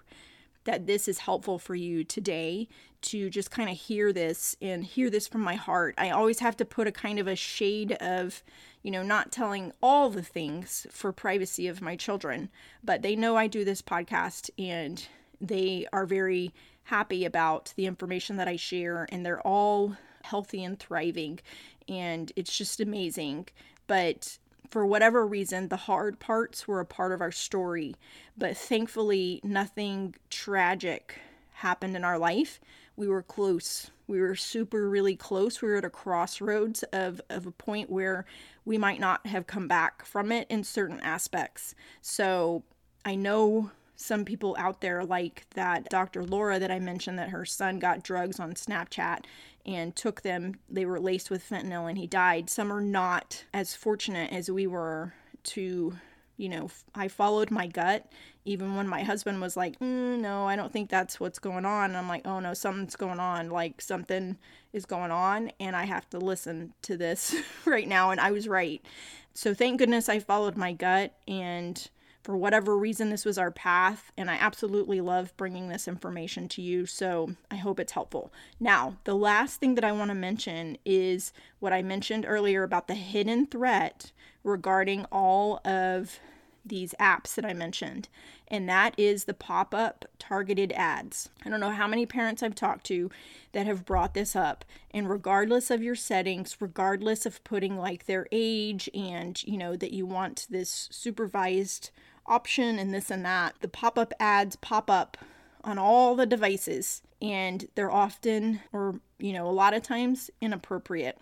that 0.64 0.86
this 0.86 1.08
is 1.08 1.18
helpful 1.18 1.58
for 1.58 1.74
you 1.74 2.04
today 2.04 2.68
to 3.02 3.28
just 3.28 3.50
kind 3.50 3.68
of 3.68 3.76
hear 3.76 4.12
this 4.12 4.56
and 4.62 4.84
hear 4.84 5.10
this 5.10 5.28
from 5.28 5.42
my 5.42 5.54
heart. 5.54 5.94
I 5.98 6.10
always 6.10 6.38
have 6.38 6.56
to 6.56 6.64
put 6.64 6.86
a 6.86 6.92
kind 6.92 7.18
of 7.18 7.26
a 7.26 7.36
shade 7.36 7.92
of, 8.00 8.42
you 8.82 8.90
know, 8.90 9.02
not 9.02 9.30
telling 9.30 9.72
all 9.82 10.08
the 10.08 10.22
things 10.22 10.86
for 10.90 11.12
privacy 11.12 11.68
of 11.68 11.82
my 11.82 11.96
children, 11.96 12.48
but 12.82 13.02
they 13.02 13.14
know 13.14 13.36
I 13.36 13.46
do 13.46 13.64
this 13.64 13.82
podcast 13.82 14.48
and 14.58 15.06
they 15.40 15.86
are 15.92 16.06
very 16.06 16.52
happy 16.84 17.24
about 17.24 17.72
the 17.76 17.86
information 17.86 18.36
that 18.36 18.48
I 18.48 18.56
share 18.56 19.06
and 19.10 19.24
they're 19.24 19.46
all 19.46 19.96
healthy 20.22 20.64
and 20.64 20.78
thriving 20.78 21.40
and 21.88 22.32
it's 22.36 22.56
just 22.56 22.80
amazing. 22.80 23.48
But 23.86 24.38
for 24.70 24.86
whatever 24.86 25.26
reason, 25.26 25.68
the 25.68 25.76
hard 25.76 26.18
parts 26.20 26.66
were 26.66 26.80
a 26.80 26.86
part 26.86 27.12
of 27.12 27.20
our 27.20 27.32
story. 27.32 27.94
But 28.36 28.56
thankfully, 28.56 29.40
nothing 29.42 30.14
tragic 30.30 31.20
happened 31.52 31.96
in 31.96 32.04
our 32.04 32.18
life. 32.18 32.60
We 32.96 33.08
were 33.08 33.22
close. 33.22 33.90
We 34.06 34.20
were 34.20 34.36
super, 34.36 34.88
really 34.88 35.16
close. 35.16 35.62
We 35.62 35.68
were 35.68 35.76
at 35.76 35.84
a 35.84 35.90
crossroads 35.90 36.82
of, 36.84 37.20
of 37.30 37.46
a 37.46 37.50
point 37.50 37.90
where 37.90 38.26
we 38.64 38.78
might 38.78 39.00
not 39.00 39.26
have 39.26 39.46
come 39.46 39.66
back 39.68 40.04
from 40.04 40.30
it 40.30 40.46
in 40.50 40.64
certain 40.64 41.00
aspects. 41.00 41.74
So 42.00 42.62
I 43.04 43.14
know 43.14 43.70
some 43.96 44.24
people 44.24 44.56
out 44.58 44.80
there 44.80 45.04
like 45.04 45.46
that 45.54 45.88
Dr. 45.88 46.24
Laura 46.24 46.58
that 46.58 46.70
I 46.70 46.78
mentioned 46.78 47.18
that 47.18 47.30
her 47.30 47.44
son 47.44 47.78
got 47.78 48.02
drugs 48.02 48.40
on 48.40 48.54
Snapchat 48.54 49.24
and 49.64 49.94
took 49.94 50.22
them. 50.22 50.56
They 50.68 50.84
were 50.84 51.00
laced 51.00 51.30
with 51.30 51.48
fentanyl 51.48 51.88
and 51.88 51.98
he 51.98 52.06
died. 52.06 52.50
Some 52.50 52.72
are 52.72 52.80
not 52.80 53.44
as 53.52 53.74
fortunate 53.74 54.32
as 54.32 54.50
we 54.50 54.66
were 54.66 55.14
to, 55.44 55.94
you 56.36 56.48
know, 56.48 56.70
I 56.94 57.08
followed 57.08 57.50
my 57.50 57.66
gut 57.66 58.06
even 58.44 58.76
when 58.76 58.86
my 58.86 59.02
husband 59.02 59.40
was 59.40 59.56
like, 59.56 59.78
mm, 59.78 60.18
no, 60.18 60.46
I 60.46 60.56
don't 60.56 60.72
think 60.72 60.90
that's 60.90 61.18
what's 61.18 61.38
going 61.38 61.64
on. 61.64 61.90
And 61.90 61.96
I'm 61.96 62.08
like, 62.08 62.26
oh 62.26 62.40
no, 62.40 62.52
something's 62.52 62.96
going 62.96 63.20
on. 63.20 63.48
Like 63.50 63.80
something 63.80 64.36
is 64.72 64.84
going 64.84 65.10
on 65.10 65.50
and 65.58 65.74
I 65.74 65.84
have 65.84 66.08
to 66.10 66.18
listen 66.18 66.74
to 66.82 66.96
this 66.96 67.34
right 67.64 67.88
now. 67.88 68.10
And 68.10 68.20
I 68.20 68.32
was 68.32 68.46
right. 68.46 68.84
So 69.32 69.54
thank 69.54 69.78
goodness 69.78 70.08
I 70.08 70.18
followed 70.18 70.56
my 70.56 70.72
gut 70.72 71.14
and 71.26 71.88
for 72.24 72.36
whatever 72.36 72.76
reason, 72.76 73.10
this 73.10 73.26
was 73.26 73.36
our 73.36 73.50
path, 73.50 74.10
and 74.16 74.30
I 74.30 74.36
absolutely 74.36 75.02
love 75.02 75.36
bringing 75.36 75.68
this 75.68 75.86
information 75.86 76.48
to 76.48 76.62
you. 76.62 76.86
So 76.86 77.36
I 77.50 77.56
hope 77.56 77.78
it's 77.78 77.92
helpful. 77.92 78.32
Now, 78.58 78.96
the 79.04 79.14
last 79.14 79.60
thing 79.60 79.74
that 79.74 79.84
I 79.84 79.92
want 79.92 80.08
to 80.08 80.14
mention 80.14 80.78
is 80.86 81.34
what 81.60 81.74
I 81.74 81.82
mentioned 81.82 82.24
earlier 82.26 82.62
about 82.62 82.88
the 82.88 82.94
hidden 82.94 83.46
threat 83.46 84.10
regarding 84.42 85.04
all 85.12 85.60
of 85.66 86.18
these 86.64 86.94
apps 86.98 87.34
that 87.34 87.44
I 87.44 87.52
mentioned, 87.52 88.08
and 88.48 88.66
that 88.70 88.94
is 88.96 89.24
the 89.24 89.34
pop 89.34 89.74
up 89.74 90.06
targeted 90.18 90.72
ads. 90.72 91.28
I 91.44 91.50
don't 91.50 91.60
know 91.60 91.72
how 91.72 91.86
many 91.86 92.06
parents 92.06 92.42
I've 92.42 92.54
talked 92.54 92.86
to 92.86 93.10
that 93.52 93.66
have 93.66 93.84
brought 93.84 94.14
this 94.14 94.34
up, 94.34 94.64
and 94.90 95.10
regardless 95.10 95.70
of 95.70 95.82
your 95.82 95.94
settings, 95.94 96.56
regardless 96.60 97.26
of 97.26 97.44
putting 97.44 97.76
like 97.76 98.06
their 98.06 98.26
age 98.32 98.88
and 98.94 99.42
you 99.44 99.58
know 99.58 99.76
that 99.76 99.92
you 99.92 100.06
want 100.06 100.46
this 100.48 100.88
supervised 100.90 101.90
option 102.26 102.78
and 102.78 102.92
this 102.92 103.10
and 103.10 103.24
that. 103.24 103.54
The 103.60 103.68
pop 103.68 103.98
up 103.98 104.12
ads 104.18 104.56
pop 104.56 104.90
up 104.90 105.16
on 105.62 105.78
all 105.78 106.14
the 106.14 106.26
devices 106.26 107.02
and 107.20 107.68
they're 107.74 107.90
often, 107.90 108.60
or 108.72 109.00
you 109.18 109.32
know, 109.32 109.48
a 109.48 109.52
lot 109.52 109.74
of 109.74 109.82
times 109.82 110.30
inappropriate. 110.40 111.18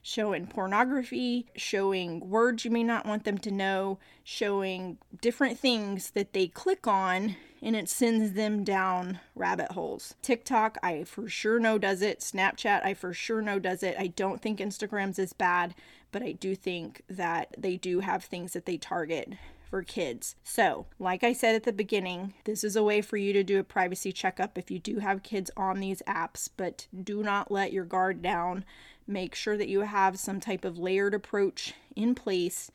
Showing 0.00 0.46
pornography, 0.46 1.46
showing 1.56 2.30
words 2.30 2.64
you 2.64 2.70
may 2.70 2.84
not 2.84 3.04
want 3.04 3.24
them 3.24 3.36
to 3.38 3.50
know, 3.50 3.98
showing 4.24 4.98
different 5.20 5.58
things 5.58 6.12
that 6.12 6.32
they 6.32 6.46
click 6.46 6.86
on 6.86 7.36
and 7.60 7.74
it 7.74 7.88
sends 7.88 8.32
them 8.32 8.64
down 8.64 9.18
rabbit 9.34 9.72
holes. 9.72 10.14
TikTok, 10.22 10.78
I 10.82 11.04
for 11.04 11.28
sure 11.28 11.58
know 11.58 11.78
does 11.78 12.00
it. 12.00 12.20
Snapchat, 12.20 12.84
I 12.84 12.94
for 12.94 13.12
sure 13.12 13.42
know 13.42 13.58
does 13.58 13.82
it. 13.82 13.96
I 13.98 14.06
don't 14.06 14.40
think 14.40 14.60
Instagram's 14.60 15.18
is 15.18 15.32
bad, 15.32 15.74
but 16.12 16.22
I 16.22 16.32
do 16.32 16.54
think 16.54 17.02
that 17.10 17.54
they 17.58 17.76
do 17.76 18.00
have 18.00 18.24
things 18.24 18.52
that 18.52 18.66
they 18.66 18.76
target 18.76 19.34
for 19.68 19.82
kids. 19.82 20.34
So, 20.42 20.86
like 20.98 21.22
I 21.22 21.32
said 21.32 21.54
at 21.54 21.64
the 21.64 21.72
beginning, 21.72 22.34
this 22.44 22.64
is 22.64 22.74
a 22.74 22.82
way 22.82 23.00
for 23.02 23.16
you 23.16 23.32
to 23.34 23.44
do 23.44 23.58
a 23.58 23.64
privacy 23.64 24.12
checkup 24.12 24.56
if 24.56 24.70
you 24.70 24.78
do 24.78 24.98
have 24.98 25.22
kids 25.22 25.50
on 25.56 25.80
these 25.80 26.02
apps, 26.06 26.48
but 26.56 26.86
do 27.04 27.22
not 27.22 27.50
let 27.50 27.72
your 27.72 27.84
guard 27.84 28.22
down. 28.22 28.64
Make 29.06 29.34
sure 29.34 29.56
that 29.56 29.68
you 29.68 29.80
have 29.80 30.18
some 30.18 30.40
type 30.40 30.64
of 30.64 30.78
layered 30.78 31.14
approach 31.14 31.74
in 31.94 32.14
place. 32.14 32.70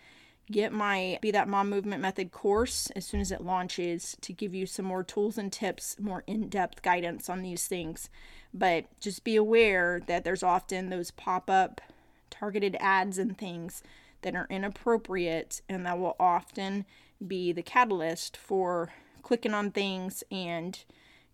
Get 0.51 0.73
my 0.73 1.17
Be 1.21 1.31
That 1.31 1.47
Mom 1.47 1.69
Movement 1.69 2.01
Method 2.01 2.31
course 2.31 2.91
as 2.95 3.05
soon 3.05 3.21
as 3.21 3.31
it 3.31 3.41
launches 3.41 4.17
to 4.21 4.33
give 4.33 4.53
you 4.53 4.65
some 4.65 4.85
more 4.85 5.03
tools 5.03 5.37
and 5.37 5.51
tips, 5.51 5.95
more 5.99 6.23
in 6.27 6.49
depth 6.49 6.81
guidance 6.81 7.29
on 7.29 7.41
these 7.41 7.67
things. 7.67 8.09
But 8.53 8.85
just 8.99 9.23
be 9.23 9.35
aware 9.35 10.01
that 10.07 10.23
there's 10.23 10.43
often 10.43 10.89
those 10.89 11.11
pop 11.11 11.49
up 11.49 11.81
targeted 12.29 12.75
ads 12.79 13.17
and 13.17 13.37
things 13.37 13.83
that 14.23 14.35
are 14.35 14.47
inappropriate 14.49 15.61
and 15.69 15.85
that 15.85 15.99
will 15.99 16.15
often 16.19 16.85
be 17.25 17.51
the 17.51 17.61
catalyst 17.61 18.35
for 18.35 18.91
clicking 19.21 19.53
on 19.53 19.71
things 19.71 20.23
and 20.31 20.83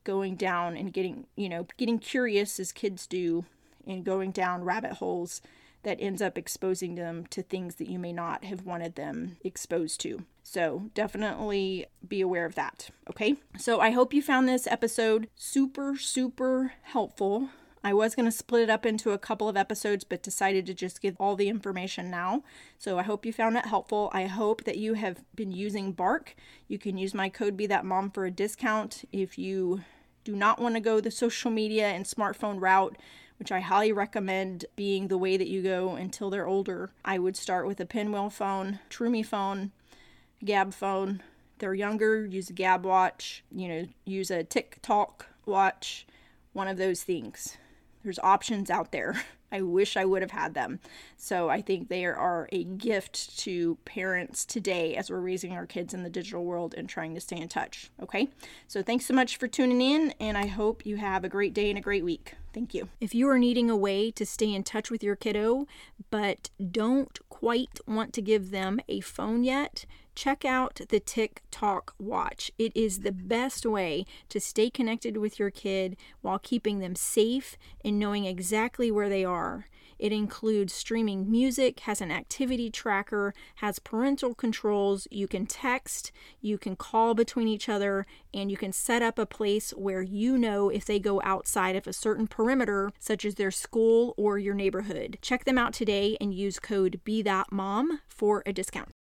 going 0.04 0.36
down 0.36 0.78
and 0.78 0.94
getting, 0.94 1.26
you 1.36 1.50
know, 1.50 1.68
getting 1.78 2.00
curious 2.00 2.60
as 2.60 2.72
kids 2.72 3.08
do 3.08 3.46
and 3.88 4.04
going 4.04 4.32
down 4.32 4.64
rabbit 4.64 4.94
holes 4.94 5.42
that 5.84 5.98
ends 6.00 6.22
up 6.22 6.38
exposing 6.38 6.96
them 6.96 7.26
to 7.30 7.42
things 7.42 7.76
that 7.76 7.90
you 7.90 7.98
may 7.98 8.12
not 8.12 8.44
have 8.44 8.66
wanted 8.66 8.96
them 8.96 9.38
exposed 9.44 10.02
to. 10.02 10.26
So, 10.44 10.90
definitely 10.94 11.86
be 12.06 12.22
aware 12.22 12.46
of 12.46 12.56
that. 12.56 12.90
Okay. 13.10 13.36
So, 13.58 13.80
I 13.80 13.92
hope 13.92 14.14
you 14.14 14.22
found 14.22 14.48
this 14.48 14.68
episode 14.68 15.30
super, 15.36 15.96
super 15.96 16.74
helpful. 16.82 17.50
I 17.82 17.94
was 17.94 18.14
going 18.14 18.26
to 18.26 18.32
split 18.32 18.64
it 18.64 18.70
up 18.70 18.86
into 18.86 19.12
a 19.12 19.18
couple 19.18 19.48
of 19.48 19.56
episodes, 19.56 20.04
but 20.04 20.22
decided 20.22 20.66
to 20.66 20.74
just 20.74 21.02
give 21.02 21.16
all 21.18 21.36
the 21.38 21.48
information 21.48 22.12
now. 22.12 22.44
So 22.78 23.00
I 23.00 23.04
hope 23.04 23.26
you 23.26 23.32
found 23.32 23.56
it 23.56 23.66
helpful. 23.66 24.10
I 24.14 24.26
hope 24.26 24.66
that 24.66 24.78
you 24.78 24.96
have 24.96 25.24
been 25.34 25.54
using 25.54 25.94
Bark. 25.94 26.36
You 26.68 26.78
can 26.78 26.98
use 26.98 27.14
my 27.14 27.30
code 27.30 27.56
Be 27.56 27.68
That 27.68 27.86
Mom 27.86 28.12
for 28.12 28.26
a 28.26 28.32
discount 28.32 29.06
if 29.14 29.38
you 29.38 29.82
do 30.26 30.36
not 30.36 30.60
want 30.60 30.76
to 30.76 30.82
go 30.82 31.00
the 31.00 31.10
social 31.10 31.52
media 31.52 31.88
and 31.88 32.04
smartphone 32.04 32.60
route, 32.60 32.98
which 33.38 33.52
I 33.52 33.62
highly 33.62 33.94
recommend 33.94 34.66
being 34.76 35.08
the 35.08 35.18
way 35.18 35.38
that 35.38 35.48
you 35.48 35.64
go 35.64 35.96
until 35.96 36.30
they're 36.30 36.48
older. 36.48 36.92
I 37.06 37.18
would 37.18 37.38
start 37.38 37.66
with 37.66 37.80
a 37.80 37.86
pinwheel 37.86 38.30
phone, 38.30 38.80
Troomi 38.90 39.26
phone, 39.26 39.72
Gabb 40.46 40.74
phone. 40.74 41.24
they're 41.60 41.74
younger, 41.74 42.26
use 42.26 42.50
a 42.50 42.54
Gabb 42.54 42.82
watch, 42.82 43.44
you 43.54 43.70
know, 43.70 43.88
use 44.04 44.32
a 44.32 44.44
Tick 44.44 44.80
Talk 44.82 45.28
watch, 45.46 46.06
one 46.52 46.68
of 46.68 46.78
those 46.78 47.04
things 47.04 47.58
there's 48.04 48.20
options 48.20 48.70
out 48.70 48.92
there. 48.92 49.22
I 49.52 49.62
wish 49.62 49.98
I 49.98 50.06
would 50.06 50.22
have 50.22 50.32
had 50.32 50.54
them. 50.54 50.80
So 51.18 51.50
I 51.50 51.62
think 51.62 51.90
they 51.90 52.06
are 52.06 52.48
a 52.52 52.64
gift 52.64 53.38
to 53.40 53.78
parents 53.84 54.46
today 54.46 54.96
as 54.96 55.10
we're 55.10 55.20
raising 55.20 55.54
our 55.54 55.66
kids 55.66 55.94
in 55.94 56.04
the 56.04 56.10
digital 56.10 56.46
world 56.46 56.76
and 56.78 56.88
trying 56.88 57.16
to 57.16 57.22
stay 57.22 57.38
in 57.38 57.50
touch. 57.50 57.90
Okay. 58.02 58.30
So 58.68 58.84
thanks 58.84 59.08
so 59.08 59.14
much 59.16 59.38
for 59.38 59.48
tuning 59.48 59.82
in, 59.82 60.14
and 60.20 60.38
I 60.38 60.48
hope 60.48 60.86
you 60.86 60.98
have 60.98 61.24
a 61.24 61.30
great 61.30 61.56
day 61.56 61.70
and 61.70 61.80
a 61.80 61.82
great 61.82 62.04
week. 62.04 62.36
Thank 62.54 62.74
you. 62.74 62.90
If 63.00 63.14
you 63.14 63.30
are 63.30 63.38
needing 63.38 63.70
a 63.70 63.78
way 63.78 64.12
to 64.12 64.26
stay 64.26 64.54
in 64.54 64.64
touch 64.64 64.90
with 64.90 65.04
your 65.04 65.16
kiddo, 65.16 65.68
but 66.10 66.50
don't 66.72 67.18
quite 67.30 67.80
want 67.88 68.14
to 68.14 68.22
give 68.22 68.52
them 68.52 68.80
a 68.88 69.02
phone 69.02 69.44
yet, 69.44 69.86
check 70.16 70.44
out 70.44 70.82
the 70.90 71.00
Tick 71.00 71.44
Talk 71.52 71.94
Watch. 72.00 72.52
It 72.58 72.76
is 72.76 73.00
the 73.00 73.12
best 73.12 73.66
way 73.66 74.06
to 74.30 74.40
stay 74.40 74.70
connected 74.70 75.18
with 75.18 75.38
your 75.38 75.52
kid 75.52 75.96
while 76.22 76.40
keeping 76.40 76.80
them 76.80 76.96
safe 76.96 77.56
and 77.86 78.00
knowing 78.00 78.26
exactly 78.26 78.92
where 78.92 79.10
they 79.10 79.24
are. 79.24 79.68
It 80.00 80.14
includes 80.14 80.74
streaming 80.74 81.30
music, 81.30 81.82
has 81.82 82.00
an 82.00 82.10
activity 82.10 82.70
tracker, 82.70 83.34
has 83.56 83.80
parental 83.80 84.34
controls. 84.34 85.10
You 85.12 85.28
can 85.28 85.46
text, 85.46 86.14
you 86.40 86.58
can 86.58 86.78
call 86.78 87.14
between 87.14 87.50
each 87.50 87.68
other, 87.68 88.06
and 88.34 88.50
you 88.50 88.56
can 88.56 88.72
set 88.72 89.02
up 89.02 89.20
a 89.20 89.26
place 89.26 89.72
where 89.72 90.02
you 90.02 90.38
know 90.38 90.70
if 90.70 90.86
they 90.86 91.00
go 91.00 91.22
outside 91.26 91.76
of 91.76 91.86
a 91.86 91.92
certain 91.92 92.28
perimeter, 92.40 92.90
such 93.00 93.26
as 93.26 93.36
their 93.36 93.52
school 93.52 94.14
or 94.16 94.38
your 94.38 94.54
neighborhood. 94.56 95.18
Check 95.22 95.44
them 95.44 95.58
out 95.58 95.74
today 95.74 96.16
and 96.22 96.34
use 96.34 96.58
code 96.58 97.02
BeThatMom 97.04 98.00
for 98.08 98.44
a 98.46 98.54
discount. 98.54 98.94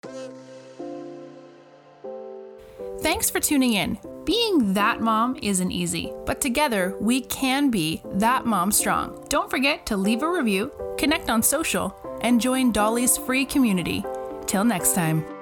Thanks 3.00 3.30
for 3.30 3.38
tuning 3.38 3.74
in. 3.74 3.96
Being 4.24 4.74
that 4.74 5.00
mom 5.00 5.36
isn't 5.40 5.70
easy, 5.70 6.12
but 6.26 6.40
together 6.40 6.96
we 7.00 7.20
can 7.20 7.70
be 7.70 8.02
that 8.14 8.44
mom 8.44 8.72
strong. 8.72 9.24
Don't 9.28 9.48
forget 9.48 9.86
to 9.86 9.96
leave 9.96 10.24
a 10.24 10.28
review, 10.28 10.72
connect 10.98 11.30
on 11.30 11.40
social, 11.40 11.94
and 12.22 12.40
join 12.40 12.72
Dolly's 12.72 13.16
free 13.16 13.44
community. 13.44 14.04
Till 14.46 14.64
next 14.64 14.96
time. 14.96 15.37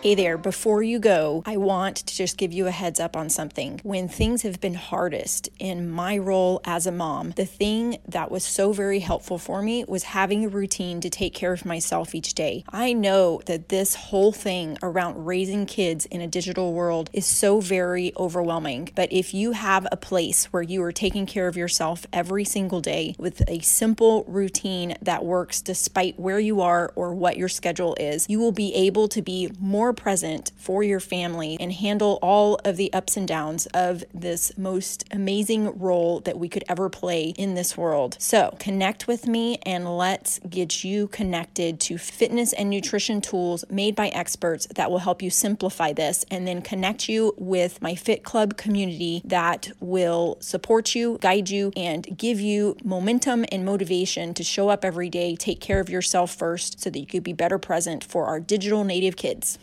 Hey 0.00 0.14
there, 0.14 0.38
before 0.38 0.80
you 0.80 1.00
go, 1.00 1.42
I 1.44 1.56
want 1.56 1.96
to 1.96 2.14
just 2.14 2.36
give 2.36 2.52
you 2.52 2.68
a 2.68 2.70
heads 2.70 3.00
up 3.00 3.16
on 3.16 3.28
something. 3.28 3.80
When 3.82 4.06
things 4.06 4.42
have 4.42 4.60
been 4.60 4.74
hardest 4.74 5.48
in 5.58 5.90
my 5.90 6.16
role 6.16 6.60
as 6.64 6.86
a 6.86 6.92
mom, 6.92 7.32
the 7.32 7.44
thing 7.44 7.98
that 8.06 8.30
was 8.30 8.44
so 8.44 8.72
very 8.72 9.00
helpful 9.00 9.38
for 9.38 9.60
me 9.60 9.84
was 9.88 10.04
having 10.04 10.44
a 10.44 10.48
routine 10.48 11.00
to 11.00 11.10
take 11.10 11.34
care 11.34 11.52
of 11.52 11.66
myself 11.66 12.14
each 12.14 12.34
day. 12.34 12.62
I 12.68 12.92
know 12.92 13.42
that 13.46 13.70
this 13.70 13.96
whole 13.96 14.30
thing 14.30 14.78
around 14.84 15.26
raising 15.26 15.66
kids 15.66 16.06
in 16.06 16.20
a 16.20 16.28
digital 16.28 16.74
world 16.74 17.10
is 17.12 17.26
so 17.26 17.58
very 17.58 18.12
overwhelming, 18.16 18.90
but 18.94 19.12
if 19.12 19.34
you 19.34 19.50
have 19.50 19.84
a 19.90 19.96
place 19.96 20.44
where 20.52 20.62
you 20.62 20.80
are 20.84 20.92
taking 20.92 21.26
care 21.26 21.48
of 21.48 21.56
yourself 21.56 22.06
every 22.12 22.44
single 22.44 22.80
day 22.80 23.16
with 23.18 23.42
a 23.48 23.58
simple 23.62 24.24
routine 24.28 24.96
that 25.02 25.24
works 25.24 25.60
despite 25.60 26.20
where 26.20 26.38
you 26.38 26.60
are 26.60 26.92
or 26.94 27.12
what 27.16 27.36
your 27.36 27.48
schedule 27.48 27.96
is, 27.98 28.26
you 28.28 28.38
will 28.38 28.52
be 28.52 28.72
able 28.76 29.08
to 29.08 29.20
be 29.20 29.50
more 29.58 29.87
more 29.88 29.94
present 29.94 30.52
for 30.58 30.82
your 30.82 31.00
family 31.00 31.56
and 31.58 31.72
handle 31.72 32.18
all 32.20 32.60
of 32.62 32.76
the 32.76 32.92
ups 32.92 33.16
and 33.16 33.26
downs 33.26 33.64
of 33.72 34.04
this 34.12 34.52
most 34.58 35.02
amazing 35.10 35.78
role 35.78 36.20
that 36.20 36.38
we 36.38 36.46
could 36.46 36.62
ever 36.68 36.90
play 36.90 37.32
in 37.38 37.54
this 37.54 37.74
world. 37.74 38.14
So, 38.20 38.54
connect 38.58 39.08
with 39.08 39.26
me 39.26 39.56
and 39.62 39.96
let's 39.96 40.40
get 40.40 40.84
you 40.84 41.08
connected 41.08 41.80
to 41.80 41.96
fitness 41.96 42.52
and 42.52 42.68
nutrition 42.68 43.22
tools 43.22 43.64
made 43.70 43.96
by 43.96 44.08
experts 44.08 44.66
that 44.74 44.90
will 44.90 44.98
help 44.98 45.22
you 45.22 45.30
simplify 45.30 45.94
this 45.94 46.22
and 46.30 46.46
then 46.46 46.60
connect 46.60 47.08
you 47.08 47.32
with 47.38 47.80
my 47.80 47.94
Fit 47.94 48.22
Club 48.22 48.58
community 48.58 49.22
that 49.24 49.70
will 49.80 50.36
support 50.40 50.94
you, 50.94 51.16
guide 51.22 51.48
you, 51.48 51.72
and 51.78 52.18
give 52.18 52.42
you 52.42 52.76
momentum 52.84 53.46
and 53.50 53.64
motivation 53.64 54.34
to 54.34 54.44
show 54.44 54.68
up 54.68 54.84
every 54.84 55.08
day, 55.08 55.34
take 55.34 55.62
care 55.62 55.80
of 55.80 55.88
yourself 55.88 56.34
first 56.34 56.78
so 56.78 56.90
that 56.90 56.98
you 56.98 57.06
could 57.06 57.22
be 57.22 57.32
better 57.32 57.56
present 57.58 58.04
for 58.04 58.26
our 58.26 58.38
digital 58.38 58.84
native 58.84 59.16
kids. 59.16 59.56